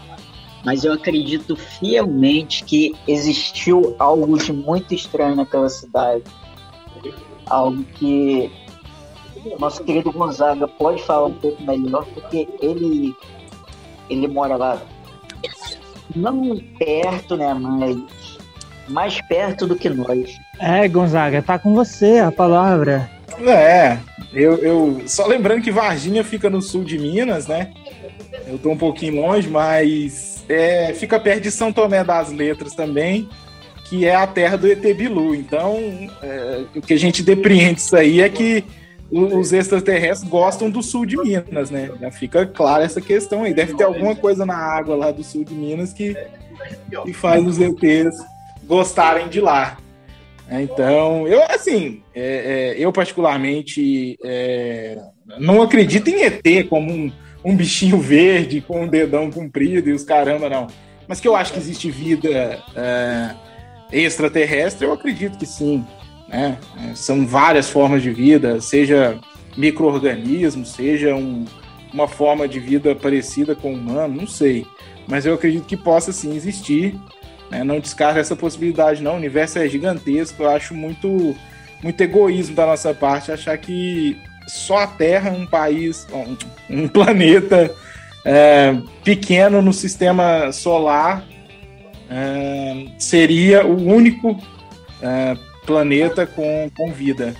mas 0.63 0.83
eu 0.83 0.93
acredito 0.93 1.55
fielmente 1.55 2.63
que 2.63 2.95
existiu 3.07 3.95
algo 3.99 4.37
de 4.37 4.53
muito 4.53 4.93
estranho 4.93 5.35
naquela 5.35 5.69
cidade. 5.69 6.23
Algo 7.45 7.83
que 7.83 8.49
nosso 9.59 9.83
querido 9.83 10.11
Gonzaga 10.11 10.67
pode 10.67 11.03
falar 11.03 11.27
um 11.27 11.33
pouco 11.33 11.61
melhor, 11.63 12.05
porque 12.13 12.47
ele, 12.61 13.13
ele 14.09 14.27
mora 14.27 14.55
lá. 14.55 14.81
Não 16.15 16.57
perto, 16.77 17.35
né, 17.35 17.53
mas 17.53 17.97
mais 18.87 19.21
perto 19.27 19.65
do 19.65 19.75
que 19.75 19.89
nós. 19.89 20.37
É, 20.59 20.87
Gonzaga, 20.87 21.41
tá 21.41 21.57
com 21.59 21.73
você 21.73 22.19
a 22.19 22.31
palavra. 22.31 23.09
É, 23.41 23.97
eu, 24.33 24.55
eu. 24.57 25.03
Só 25.07 25.25
lembrando 25.25 25.61
que 25.61 25.71
Varginha 25.71 26.23
fica 26.23 26.49
no 26.49 26.61
sul 26.61 26.83
de 26.83 26.97
Minas, 26.99 27.47
né? 27.47 27.71
Eu 28.47 28.57
tô 28.57 28.71
um 28.71 28.77
pouquinho 28.77 29.21
longe, 29.21 29.49
mas 29.49 30.43
é, 30.49 30.93
fica 30.93 31.19
perto 31.19 31.43
de 31.43 31.51
São 31.51 31.71
Tomé 31.71 32.03
das 32.03 32.31
Letras 32.31 32.73
também, 32.73 33.29
que 33.85 34.05
é 34.05 34.15
a 34.15 34.27
terra 34.27 34.57
do 34.57 34.67
ET 34.67 34.81
Bilu. 34.95 35.33
Então, 35.35 35.77
é, 36.21 36.65
o 36.75 36.81
que 36.81 36.93
a 36.93 36.99
gente 36.99 37.23
depreende 37.23 37.79
isso 37.79 37.95
aí 37.95 38.21
é 38.21 38.29
que 38.29 38.63
os 39.11 39.53
extraterrestres 39.53 40.29
gostam 40.29 40.69
do 40.69 40.81
sul 40.81 41.05
de 41.05 41.15
Minas, 41.17 41.69
né? 41.69 41.91
Já 41.99 42.11
fica 42.11 42.45
clara 42.45 42.83
essa 42.83 42.99
questão 42.99 43.43
aí. 43.43 43.53
Deve 43.53 43.75
ter 43.75 43.83
alguma 43.83 44.15
coisa 44.15 44.45
na 44.45 44.57
água 44.57 44.95
lá 44.95 45.11
do 45.11 45.23
sul 45.23 45.43
de 45.43 45.53
Minas 45.53 45.93
que, 45.93 46.15
que 47.05 47.13
faz 47.13 47.45
os 47.45 47.59
ETs 47.59 48.15
gostarem 48.65 49.27
de 49.27 49.39
lá. 49.39 49.77
É, 50.49 50.61
Então, 50.61 51.27
eu 51.27 51.41
assim, 51.43 52.01
é, 52.13 52.73
é, 52.75 52.75
eu 52.77 52.91
particularmente 52.91 54.17
é, 54.23 54.97
não 55.39 55.61
acredito 55.61 56.09
em 56.09 56.23
ET 56.23 56.67
como 56.67 56.91
um, 56.91 57.11
um 57.43 57.55
bichinho 57.55 57.99
verde 57.99 58.61
com 58.61 58.83
um 58.83 58.87
dedão 58.87 59.29
comprido 59.31 59.89
e 59.89 59.93
os 59.93 60.03
caramba, 60.03 60.49
não. 60.49 60.67
Mas 61.07 61.19
que 61.19 61.27
eu 61.27 61.35
acho 61.35 61.51
que 61.53 61.59
existe 61.59 61.91
vida 61.91 62.59
é, 62.75 63.35
extraterrestre, 63.91 64.85
eu 64.85 64.93
acredito 64.93 65.37
que 65.37 65.45
sim. 65.45 65.85
Né? 66.27 66.57
É, 66.89 66.95
São 66.95 67.27
várias 67.27 67.69
formas 67.69 68.01
de 68.01 68.09
vida, 68.11 68.59
seja 68.61 69.19
micro-organismo, 69.57 70.65
seja 70.65 71.13
um- 71.15 71.45
uma 71.93 72.07
forma 72.07 72.47
de 72.47 72.59
vida 72.59 72.95
parecida 72.95 73.55
com 73.55 73.71
o 73.71 73.75
humano, 73.75 74.21
não 74.21 74.27
sei. 74.27 74.65
Mas 75.07 75.25
eu 75.25 75.33
acredito 75.35 75.65
que 75.65 75.77
possa 75.77 76.11
sim 76.11 76.35
existir. 76.35 76.95
né? 77.51 77.63
Não 77.63 77.79
descarta 77.79 78.19
essa 78.19 78.35
possibilidade, 78.35 79.03
não. 79.03 79.13
O 79.13 79.17
universo 79.17 79.59
é 79.59 79.67
gigantesco, 79.69 80.41
eu 80.41 80.49
acho 80.49 80.73
muito, 80.73 81.35
muito 81.83 82.01
egoísmo 82.01 82.55
da 82.55 82.65
nossa 82.65 82.95
parte 82.95 83.31
achar 83.31 83.55
que 83.59 84.17
só 84.47 84.79
a 84.79 84.87
Terra, 84.87 85.31
um 85.31 85.45
país, 85.45 86.07
um, 86.69 86.87
planeta 86.87 87.73
é, 88.25 88.75
pequeno 89.03 89.61
no 89.61 89.73
sistema 89.73 90.51
solar, 90.51 91.25
é, 92.09 92.85
seria 92.97 93.65
o 93.65 93.75
único 93.75 94.37
é, 95.01 95.37
planeta 95.65 96.25
com, 96.25 96.69
com 96.75 96.91
vida. 96.91 97.33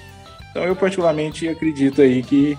Então 0.52 0.64
eu 0.64 0.76
particularmente 0.76 1.48
acredito 1.48 2.02
aí 2.02 2.22
que, 2.22 2.58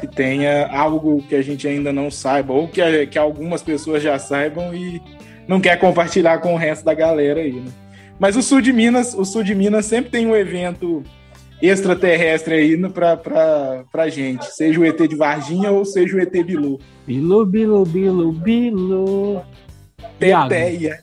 que 0.00 0.06
tenha 0.06 0.66
algo 0.66 1.22
que 1.28 1.34
a 1.34 1.42
gente 1.42 1.66
ainda 1.66 1.92
não 1.92 2.10
saiba, 2.10 2.52
ou 2.52 2.68
que, 2.68 3.06
que 3.06 3.18
algumas 3.18 3.62
pessoas 3.62 4.02
já 4.02 4.18
saibam 4.18 4.74
e 4.74 5.00
não 5.46 5.60
quer 5.60 5.78
compartilhar 5.78 6.38
com 6.38 6.54
o 6.54 6.58
resto 6.58 6.84
da 6.84 6.94
galera 6.94 7.40
aí, 7.40 7.52
né? 7.52 7.70
Mas 8.18 8.36
o 8.36 8.42
sul 8.42 8.60
de 8.60 8.72
Minas, 8.72 9.14
o 9.14 9.24
sul 9.24 9.42
de 9.42 9.54
Minas 9.54 9.86
sempre 9.86 10.10
tem 10.10 10.26
um 10.26 10.36
evento 10.36 11.02
extraterrestre 11.68 12.54
aí 12.54 12.76
no- 12.76 12.90
pra, 12.90 13.16
pra, 13.16 13.84
pra 13.90 14.08
gente, 14.08 14.44
seja 14.46 14.80
o 14.80 14.84
ET 14.84 14.98
de 15.06 15.14
Varginha 15.16 15.70
ou 15.70 15.84
seja 15.84 16.16
o 16.16 16.20
ET 16.20 16.32
Bilu. 16.44 16.78
Bilu, 17.06 17.46
bilu, 17.46 17.84
bilu, 17.84 18.32
bilu. 18.32 19.42
Teteia. 20.18 20.98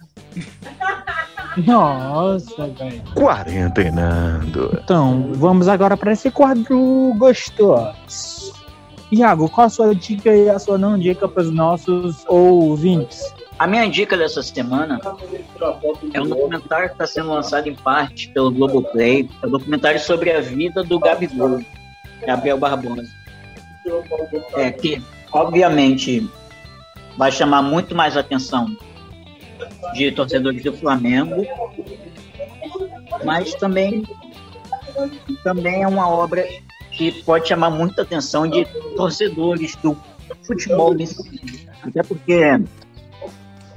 Nossa, 1.65 2.67
velho. 2.67 3.01
Quarentenando. 3.15 4.79
Então, 4.83 5.31
vamos 5.33 5.67
agora 5.67 5.97
para 5.97 6.11
esse 6.13 6.29
quadro 6.31 7.13
gostoso. 7.17 8.53
Iago, 9.11 9.49
qual 9.49 9.67
a 9.67 9.69
sua 9.69 9.95
dica 9.95 10.33
e 10.35 10.49
a 10.49 10.59
sua 10.59 10.77
não 10.77 10.97
dica 10.97 11.27
para 11.27 11.41
os 11.43 11.51
nossos 11.51 12.23
ouvintes? 12.27 13.21
A 13.59 13.67
minha 13.67 13.89
dica 13.89 14.15
dessa 14.17 14.41
semana 14.41 15.01
é 16.13 16.21
um 16.21 16.29
documentário 16.29 16.87
que 16.87 16.93
está 16.93 17.05
sendo 17.05 17.29
lançado 17.29 17.67
em 17.67 17.75
parte 17.75 18.29
pelo 18.29 18.49
Globoplay. 18.51 19.29
É 19.43 19.47
um 19.47 19.49
documentário 19.49 19.99
sobre 19.99 20.31
a 20.31 20.39
vida 20.39 20.81
do 20.81 20.97
Gabigol, 20.97 21.59
Gabriel 22.25 22.57
Barbosa. 22.57 23.09
É 24.55 24.71
que, 24.71 25.03
obviamente, 25.33 26.25
vai 27.17 27.33
chamar 27.33 27.61
muito 27.61 27.93
mais 27.93 28.15
atenção 28.15 28.65
de 29.93 30.09
torcedores 30.13 30.63
do 30.63 30.71
Flamengo, 30.71 31.45
mas 33.25 33.53
também, 33.55 34.03
também 35.43 35.83
é 35.83 35.87
uma 35.87 36.09
obra 36.09 36.47
que 36.91 37.11
pode 37.23 37.49
chamar 37.49 37.71
muita 37.71 38.03
atenção 38.03 38.47
de 38.47 38.63
torcedores 38.95 39.75
do 39.77 39.97
futebol 40.43 40.95
até 41.83 42.03
porque 42.03 42.41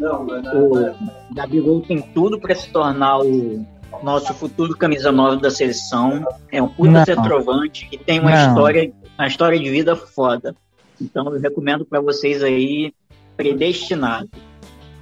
o 0.00 1.34
Gabigol 1.34 1.80
tem 1.82 2.00
tudo 2.00 2.40
para 2.40 2.54
se 2.54 2.70
tornar 2.70 3.18
o 3.18 3.64
nosso 4.02 4.32
futuro 4.34 4.76
camisa 4.76 5.12
9 5.12 5.40
da 5.40 5.50
seleção. 5.50 6.24
É 6.50 6.62
um 6.62 6.68
puta 6.68 6.90
Não. 6.90 7.04
centroavante 7.04 7.88
e 7.92 7.98
tem 7.98 8.20
uma 8.20 8.30
Não. 8.30 8.48
história, 8.48 8.92
uma 9.18 9.26
história 9.26 9.58
de 9.58 9.70
vida 9.70 9.94
foda. 9.94 10.54
Então 11.00 11.32
eu 11.32 11.40
recomendo 11.40 11.84
para 11.84 12.00
vocês 12.00 12.42
aí 12.42 12.92
Predestinado. 13.36 14.28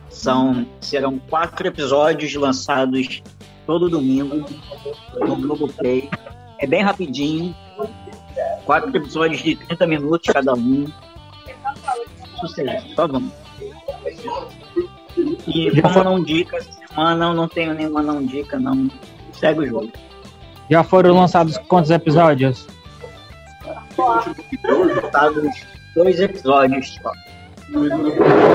São 0.09 0.67
serão 0.81 1.19
quatro 1.19 1.67
episódios 1.67 2.35
lançados 2.35 3.23
todo 3.67 3.89
domingo 3.89 4.45
no 5.19 5.37
Globoplay. 5.37 6.09
É 6.59 6.67
bem 6.67 6.83
rapidinho. 6.83 7.55
Quatro 8.65 8.95
episódios 8.95 9.43
de 9.43 9.57
30 9.57 9.87
minutos 9.87 10.33
cada 10.33 10.55
um. 10.55 10.87
Sucesso, 12.41 12.95
só 12.95 13.07
vamos. 13.07 13.33
E 15.47 15.71
Já 15.75 15.83
como 15.83 15.95
foi- 15.95 16.05
não 16.05 16.23
dica, 16.23 16.57
essa 16.57 16.71
semana 16.73 17.27
eu 17.27 17.35
não 17.35 17.49
tenho 17.49 17.75
nenhuma 17.75 18.03
não 18.03 18.25
dica, 18.25 18.59
não. 18.59 18.89
Segue 19.33 19.61
o 19.61 19.67
jogo. 19.67 19.91
Já 20.69 20.85
foram 20.85 21.15
lançados 21.15 21.57
quantos 21.59 21.91
episódios? 21.91 22.67
Lançados 24.69 25.53
dois 25.95 26.21
episódios 26.21 26.99
só. 27.03 27.11
Um 27.73 27.89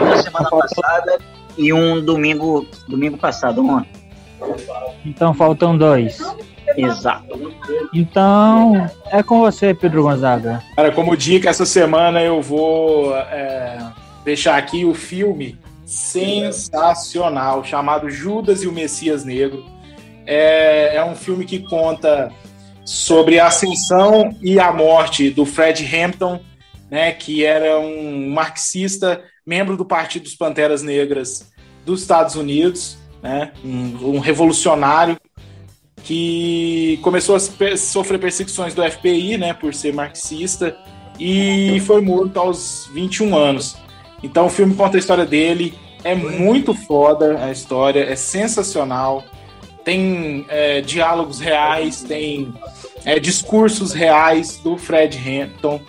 na 0.09 0.17
semana 0.21 0.49
passada 0.49 1.17
e 1.57 1.71
um 1.71 2.03
domingo, 2.03 2.65
domingo 2.87 3.17
passado, 3.17 3.65
ontem. 3.65 3.89
Então 5.05 5.33
faltam 5.33 5.77
dois. 5.77 6.19
Exato. 6.75 7.53
Então, 7.93 8.89
é 9.11 9.23
com 9.23 9.39
você, 9.39 9.73
Pedro 9.73 10.03
Gonzaga. 10.03 10.61
Cara, 10.75 10.91
como 10.91 11.15
dica, 11.15 11.49
essa 11.49 11.65
semana 11.65 12.21
eu 12.21 12.41
vou 12.41 13.15
é, 13.15 13.77
deixar 14.25 14.57
aqui 14.57 14.83
o 14.83 14.93
filme 14.93 15.57
sensacional 15.85 17.63
chamado 17.63 18.09
Judas 18.09 18.63
e 18.63 18.67
o 18.67 18.71
Messias 18.71 19.23
Negro. 19.23 19.63
É, 20.25 20.95
é 20.95 21.05
um 21.05 21.15
filme 21.15 21.45
que 21.45 21.59
conta 21.59 22.31
sobre 22.83 23.39
a 23.39 23.47
ascensão 23.47 24.35
e 24.41 24.59
a 24.59 24.71
morte 24.73 25.29
do 25.29 25.45
Fred 25.45 25.85
Hampton, 25.95 26.39
né, 26.89 27.11
que 27.11 27.45
era 27.45 27.79
um 27.79 28.29
marxista, 28.29 29.23
membro 29.45 29.77
do 29.77 29.85
Partido 29.85 30.23
dos 30.23 30.35
Panteras 30.35 30.81
Negras 30.81 31.51
dos 31.85 32.01
Estados 32.01 32.35
Unidos, 32.35 32.97
né, 33.21 33.51
um, 33.63 34.15
um 34.15 34.19
revolucionário 34.19 35.17
que 36.03 36.99
começou 37.01 37.35
a 37.35 37.39
sofrer 37.77 38.19
perseguições 38.19 38.75
do 38.75 38.83
FBI, 38.83 39.37
né, 39.37 39.53
por 39.53 39.73
ser 39.73 39.93
marxista, 39.93 40.77
e 41.19 41.79
foi 41.81 42.01
morto 42.01 42.39
aos 42.39 42.89
21 42.93 43.35
anos. 43.35 43.75
Então 44.23 44.45
o 44.45 44.49
filme 44.49 44.75
conta 44.75 44.97
a 44.97 44.99
história 44.99 45.25
dele, 45.25 45.73
é 46.03 46.15
muito 46.15 46.73
foda 46.73 47.43
a 47.43 47.51
história, 47.51 48.03
é 48.03 48.15
sensacional, 48.15 49.23
tem 49.83 50.45
é, 50.49 50.81
diálogos 50.81 51.39
reais, 51.39 52.01
tem 52.01 52.53
é, 53.03 53.19
discursos 53.19 53.93
reais 53.93 54.57
do 54.57 54.77
Fred 54.77 55.17
Hampton. 55.17 55.79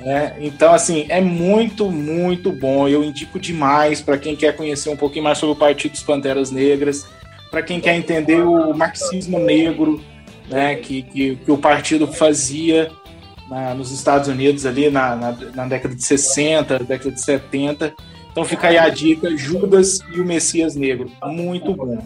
É, 0.00 0.36
então, 0.40 0.72
assim, 0.72 1.06
é 1.08 1.20
muito, 1.20 1.90
muito 1.90 2.52
bom. 2.52 2.88
Eu 2.88 3.02
indico 3.02 3.38
demais 3.38 4.00
para 4.00 4.16
quem 4.16 4.36
quer 4.36 4.54
conhecer 4.54 4.90
um 4.90 4.96
pouquinho 4.96 5.24
mais 5.24 5.38
sobre 5.38 5.54
o 5.54 5.58
Partido 5.58 5.92
dos 5.92 6.02
Panteras 6.02 6.50
Negras 6.50 7.06
para 7.50 7.62
quem 7.62 7.80
quer 7.80 7.96
entender 7.96 8.42
o 8.42 8.74
marxismo 8.74 9.38
negro, 9.38 10.02
né, 10.48 10.76
que, 10.76 11.02
que, 11.02 11.36
que 11.36 11.50
o 11.50 11.58
partido 11.58 12.06
fazia 12.06 12.90
na, 13.48 13.74
nos 13.74 13.90
Estados 13.90 14.28
Unidos 14.28 14.66
ali 14.66 14.90
na, 14.90 15.16
na, 15.16 15.32
na, 15.32 15.66
década 15.66 15.94
de 15.94 16.04
60, 16.04 16.80
década 16.80 17.10
de 17.10 17.20
70. 17.20 17.94
Então 18.30 18.44
fica 18.44 18.68
aí 18.68 18.78
a 18.78 18.88
dica, 18.88 19.36
Judas 19.36 20.00
e 20.14 20.20
o 20.20 20.24
Messias 20.24 20.76
Negro, 20.76 21.10
muito 21.24 21.74
bom. 21.74 21.98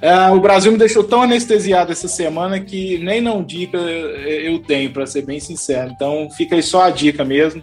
É, 0.00 0.28
o 0.30 0.40
Brasil 0.40 0.72
me 0.72 0.78
deixou 0.78 1.04
tão 1.04 1.22
anestesiado 1.22 1.92
essa 1.92 2.08
semana 2.08 2.58
que 2.58 2.98
nem 2.98 3.20
não 3.20 3.42
dica 3.42 3.78
eu 3.78 4.58
tenho, 4.58 4.92
para 4.92 5.06
ser 5.06 5.22
bem 5.22 5.38
sincero. 5.38 5.92
Então 5.94 6.28
fica 6.30 6.56
aí 6.56 6.62
só 6.62 6.82
a 6.82 6.90
dica 6.90 7.24
mesmo. 7.24 7.62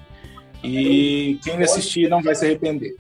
E 0.64 1.40
quem 1.44 1.62
assistir 1.62 2.10
não 2.10 2.22
vai 2.22 2.36
se 2.36 2.46
arrepender. 2.46 2.96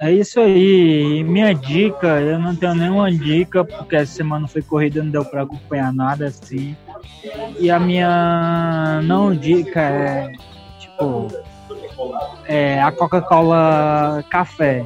É 0.00 0.12
isso 0.12 0.40
aí. 0.40 1.22
Minha 1.24 1.52
dica, 1.52 2.20
eu 2.20 2.38
não 2.38 2.56
tenho 2.56 2.74
nenhuma 2.74 3.10
dica, 3.10 3.64
porque 3.64 3.96
essa 3.96 4.12
semana 4.12 4.48
foi 4.48 4.62
corrida, 4.62 5.02
não 5.02 5.10
deu 5.10 5.24
para 5.24 5.42
acompanhar 5.42 5.92
nada 5.92 6.26
assim. 6.26 6.76
E 7.58 7.70
a 7.70 7.78
minha 7.78 9.00
não 9.02 9.34
dica 9.34 9.80
é, 9.80 10.32
tipo, 10.78 11.28
é 12.46 12.82
a 12.82 12.90
Coca-Cola 12.92 14.24
Café. 14.28 14.84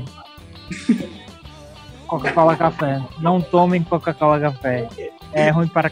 Coca-Cola 2.07 2.57
Café. 2.57 3.03
Não 3.19 3.41
tomem 3.41 3.83
Coca-Cola 3.83 4.39
Café. 4.41 4.89
É 5.33 5.51
ruim 5.51 5.69
para 5.69 5.91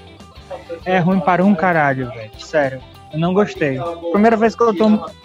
é 0.84 0.98
ruim 0.98 1.20
para 1.20 1.44
um 1.44 1.54
caralho, 1.54 2.08
velho. 2.10 2.30
Sério. 2.38 2.80
Eu 3.12 3.18
não 3.18 3.32
gostei. 3.32 3.78
A 3.78 3.96
primeira 4.12 4.36
vez 4.36 4.54
que 4.54 4.62
eu 4.62 4.74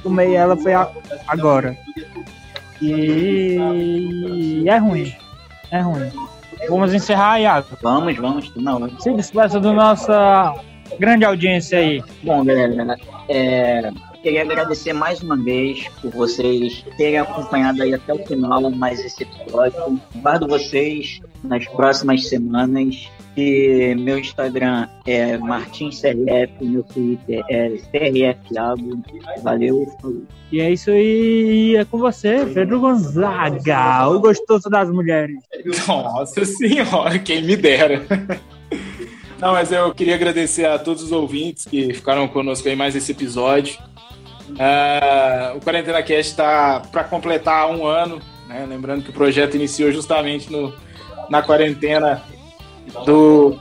tomei 0.03 0.35
ela 0.35 0.55
foi 0.55 0.73
agora. 1.27 1.77
E 2.81 4.63
é 4.67 4.77
ruim. 4.77 5.13
É 5.71 5.81
ruim. 5.81 6.11
Vamos 6.69 6.93
encerrar, 6.93 7.39
Iago? 7.39 7.67
Vamos, 7.81 8.15
vamos. 8.17 8.55
Não. 8.55 8.89
Se 8.99 9.13
despeça 9.13 9.59
da 9.59 9.73
nossa 9.73 10.55
grande 10.97 11.25
audiência 11.25 11.79
aí. 11.79 12.03
Bom, 12.23 12.43
galera, 12.43 12.97
é, 13.27 13.91
queria 14.21 14.41
agradecer 14.41 14.93
mais 14.93 15.21
uma 15.21 15.37
vez 15.37 15.87
por 16.01 16.11
vocês 16.11 16.83
terem 16.97 17.19
acompanhado 17.19 17.81
aí 17.83 17.93
até 17.93 18.13
o 18.13 18.25
final 18.25 18.69
mais 18.71 18.99
esse 19.03 19.23
episódio. 19.23 19.99
Guardo 20.15 20.47
vocês 20.47 21.19
nas 21.43 21.65
próximas 21.67 22.27
semanas. 22.27 23.09
E 23.37 23.95
meu 23.95 24.19
Instagram 24.19 24.89
é 25.05 25.37
MartinsCRF, 25.37 26.51
meu 26.61 26.83
Twitter 26.83 27.41
é 27.49 27.69
CRFiago. 27.69 29.01
Valeu, 29.41 29.87
falou. 30.01 30.23
E 30.51 30.59
é 30.59 30.71
isso 30.71 30.89
aí, 30.91 31.75
é 31.77 31.85
com 31.85 31.99
você, 31.99 32.45
Pedro 32.53 32.81
Gonzaga, 32.81 34.09
o 34.09 34.19
gostoso 34.19 34.69
das 34.69 34.89
mulheres. 34.89 35.37
Nossa 35.87 36.43
senhora, 36.43 37.17
quem 37.19 37.43
me 37.43 37.55
dera. 37.55 38.03
Não, 39.39 39.53
mas 39.53 39.71
eu 39.71 39.93
queria 39.93 40.15
agradecer 40.15 40.65
a 40.65 40.77
todos 40.77 41.01
os 41.01 41.11
ouvintes 41.11 41.65
que 41.65 41.93
ficaram 41.93 42.27
conosco 42.27 42.67
aí 42.67 42.75
mais 42.75 42.95
esse 42.95 43.13
episódio. 43.13 43.79
Uh, 44.49 45.55
o 45.55 45.61
Quarentena 45.61 46.03
Cast 46.03 46.31
está 46.31 46.81
para 46.91 47.05
completar 47.05 47.69
um 47.69 47.85
ano, 47.85 48.19
né? 48.47 48.65
lembrando 48.67 49.03
que 49.03 49.11
o 49.11 49.13
projeto 49.13 49.55
iniciou 49.55 49.91
justamente 49.91 50.51
no, 50.51 50.73
na 51.29 51.41
quarentena 51.41 52.21
do, 53.05 53.57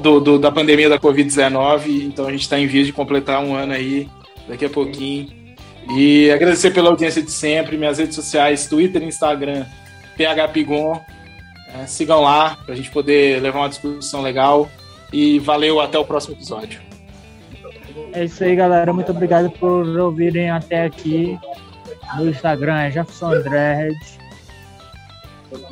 do, 0.00 0.20
do 0.20 0.38
da 0.38 0.52
pandemia 0.52 0.88
da 0.88 0.98
Covid-19, 0.98 2.04
então 2.04 2.26
a 2.26 2.30
gente 2.30 2.42
está 2.42 2.58
em 2.58 2.66
vias 2.66 2.86
de 2.86 2.92
completar 2.92 3.42
um 3.42 3.54
ano 3.54 3.72
aí, 3.72 4.08
daqui 4.46 4.64
a 4.64 4.70
pouquinho. 4.70 5.40
E 5.96 6.30
agradecer 6.30 6.70
pela 6.70 6.90
audiência 6.90 7.22
de 7.22 7.32
sempre, 7.32 7.76
minhas 7.76 7.98
redes 7.98 8.14
sociais, 8.14 8.68
Twitter 8.68 9.02
e 9.02 9.06
Instagram, 9.06 9.64
PHPigon. 10.16 11.00
É, 11.74 11.86
sigam 11.86 12.20
lá 12.20 12.56
para 12.64 12.74
a 12.74 12.76
gente 12.76 12.90
poder 12.90 13.40
levar 13.40 13.60
uma 13.60 13.68
discussão 13.68 14.22
legal. 14.22 14.70
E 15.12 15.38
valeu, 15.38 15.80
até 15.80 15.98
o 15.98 16.04
próximo 16.04 16.34
episódio. 16.34 16.80
É 18.12 18.24
isso 18.24 18.42
aí, 18.44 18.54
galera. 18.54 18.92
Muito 18.92 19.10
obrigado 19.12 19.50
por 19.50 19.86
ouvirem 19.86 20.50
até 20.50 20.84
aqui. 20.84 21.38
Meu 22.16 22.30
Instagram 22.30 22.78
é 22.78 22.90
Jefferson 22.90 23.32
André. 23.34 23.90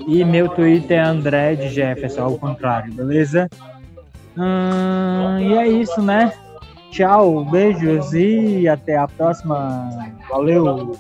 E 0.06 0.24
meu 0.24 0.48
Twitter 0.48 0.98
é 0.98 1.02
André 1.02 1.54
de 1.54 1.68
Jefferson, 1.68 2.22
ao 2.22 2.38
contrário, 2.38 2.92
beleza? 2.92 3.48
Hum, 4.36 5.38
e 5.40 5.56
é 5.56 5.68
isso, 5.68 6.00
né? 6.02 6.32
Tchau, 6.90 7.44
beijos 7.44 8.12
e 8.12 8.66
até 8.68 8.96
a 8.96 9.06
próxima. 9.06 9.88
Valeu! 10.28 10.96